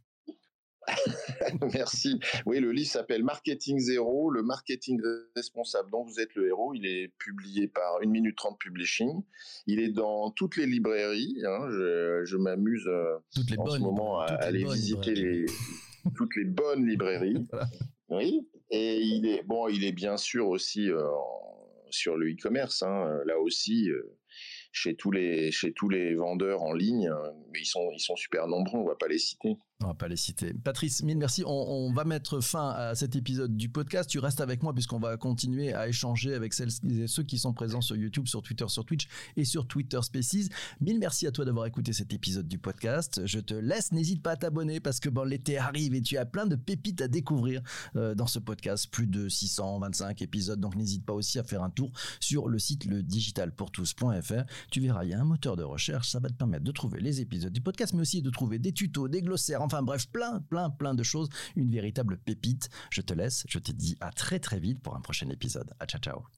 Merci. 1.74 2.20
Oui, 2.46 2.60
le 2.60 2.72
livre 2.72 2.90
s'appelle 2.90 3.24
Marketing 3.24 3.80
Zéro, 3.80 4.30
le 4.30 4.44
marketing 4.44 5.02
responsable 5.36 5.90
dont 5.92 6.04
vous 6.04 6.20
êtes 6.20 6.34
le 6.36 6.48
héros. 6.48 6.74
Il 6.74 6.86
est 6.86 7.12
publié 7.18 7.68
par 7.68 8.00
1 8.04 8.08
minute 8.08 8.36
30 8.36 8.60
Publishing. 8.60 9.24
Il 9.68 9.80
est 9.80 9.92
dans 9.92 10.32
toutes 10.32 10.58
les 10.58 10.66
librairies. 10.66 11.42
Hein. 11.46 11.70
Je, 11.72 12.38
m'amuse 12.38 12.88
euh, 12.88 13.18
en 13.58 13.70
ce 13.70 13.80
moment 13.80 14.20
à 14.20 14.26
aller 14.26 14.64
visiter 14.64 15.46
toutes 16.16 16.36
les 16.36 16.46
bonnes 16.46 16.86
librairies. 16.86 17.48
Oui, 18.10 18.48
et 18.70 18.98
il 18.98 19.28
est 19.28 19.44
bon, 19.44 19.68
il 19.68 19.84
est 19.84 19.92
bien 19.92 20.18
sûr 20.18 20.48
aussi 20.48 20.90
euh, 20.90 21.08
sur 21.90 22.18
le 22.18 22.32
e-commerce. 22.32 22.84
Hein, 22.84 23.22
là 23.26 23.40
aussi, 23.40 23.90
euh, 23.90 24.18
chez 24.72 24.96
tous 24.96 25.12
les 25.12 25.52
chez 25.52 25.72
tous 25.72 25.90
les 25.90 26.16
vendeurs 26.16 26.62
en 26.62 26.74
ligne, 26.74 27.08
hein, 27.08 27.34
mais 27.52 27.60
ils 27.60 27.66
sont 27.66 27.90
ils 27.94 28.00
sont 28.00 28.16
super 28.16 28.48
nombreux. 28.48 28.80
On 28.80 28.86
va 28.86 28.96
pas 28.96 29.08
les 29.08 29.20
citer. 29.20 29.58
On 29.84 29.88
va 29.88 29.94
pas 29.94 30.08
les 30.08 30.16
citer. 30.16 30.54
Patrice, 30.54 31.04
mille 31.04 31.18
merci. 31.18 31.44
On, 31.46 31.92
va 31.92 32.06
mettre 32.06 32.40
fin 32.40 32.70
à 32.70 32.96
cet 32.96 33.18
épisode 33.18 33.58
du 33.58 33.68
podcast. 33.68 34.10
Tu 34.10 34.20
restes 34.20 34.40
avec 34.40 34.64
moi 34.64 34.74
puisqu'on 34.74 35.00
va 35.00 35.18
continuer 35.18 35.74
à 35.74 35.90
échanger 35.90 36.34
avec 36.34 36.54
celles 36.54 36.70
et 36.90 37.08
ceux 37.08 37.24
qui 37.24 37.38
sont 37.38 37.52
présents 37.52 37.82
sur 37.82 37.98
YouTube, 37.98 38.26
sur 38.26 38.42
Twitter, 38.42 38.66
sur 38.70 38.86
Twitch 38.86 39.10
et 39.36 39.44
sur 39.44 39.68
Twitter 39.68 40.00
Spaces. 40.02 40.48
Mille 40.80 40.98
merci 40.98 41.28
à 41.28 41.32
toi 41.32 41.44
d'avoir 41.44 41.66
écouté 41.66 41.92
cet 41.92 42.14
épisode 42.14 42.48
du 42.48 42.58
podcast. 42.58 43.22
Je 43.26 43.40
te 43.42 43.54
laisse. 43.54 43.92
N'hésite 43.92 44.24
pas 44.24 44.32
à 44.32 44.36
t'abonner 44.38 44.80
parce 44.80 45.02
que 45.02 45.10
bon, 45.10 45.28
l'été 45.28 45.58
arrive 45.58 45.94
et 45.94 46.02
tu 46.02 46.18
as 46.18 46.26
plein 46.26 46.46
de 46.46 46.56
pépites 46.56 47.02
à 47.02 47.10
découvrir 47.10 47.62
euh, 47.98 48.16
dans 48.16 48.28
ce 48.28 48.40
podcast. 48.40 48.88
Plus 48.90 49.08
de 49.08 49.28
625 49.28 50.22
épisodes. 50.22 50.60
Donc 50.60 50.78
n'hésite 50.78 51.06
pas 51.06 51.14
aussi 51.14 51.38
à 51.38 51.44
faire 51.44 51.64
un 51.64 51.70
tour 51.70 51.92
sur 52.22 52.48
le 52.48 52.60
site 52.60 52.86
le 52.86 53.04
digitalpourtous.fr. 53.04 54.44
Tu 54.72 54.80
verras, 54.80 55.04
il 55.04 55.10
y 55.10 55.14
a 55.14 55.20
un 55.20 55.26
moteur 55.26 55.58
de 55.58 55.64
recherche. 55.64 56.12
Ça 56.12 56.20
va 56.20 56.30
te 56.30 56.36
permettre 56.36 56.64
de 56.64 56.72
trouver 56.72 57.02
les 57.02 57.20
épisodes 57.20 57.52
du 57.52 57.62
podcast, 57.62 57.94
mais 57.94 58.02
aussi 58.02 58.22
de 58.22 58.30
trouver 58.30 58.58
des 58.58 58.72
tutos, 58.72 59.10
des 59.10 59.22
glossaires 59.22 59.65
Enfin 59.66 59.82
bref, 59.82 60.08
plein, 60.12 60.42
plein, 60.42 60.70
plein 60.70 60.94
de 60.94 61.02
choses. 61.02 61.30
Une 61.56 61.72
véritable 61.72 62.18
pépite. 62.18 62.70
Je 62.92 63.02
te 63.02 63.14
laisse. 63.14 63.46
Je 63.50 63.58
te 63.58 63.72
dis 63.72 63.98
à 64.00 64.12
très 64.12 64.40
très 64.40 64.60
vite 64.60 64.80
pour 64.82 64.96
un 64.96 65.02
prochain 65.02 65.30
épisode. 65.30 65.72
À 65.80 65.88
ciao 65.88 66.00
ciao. 66.00 66.36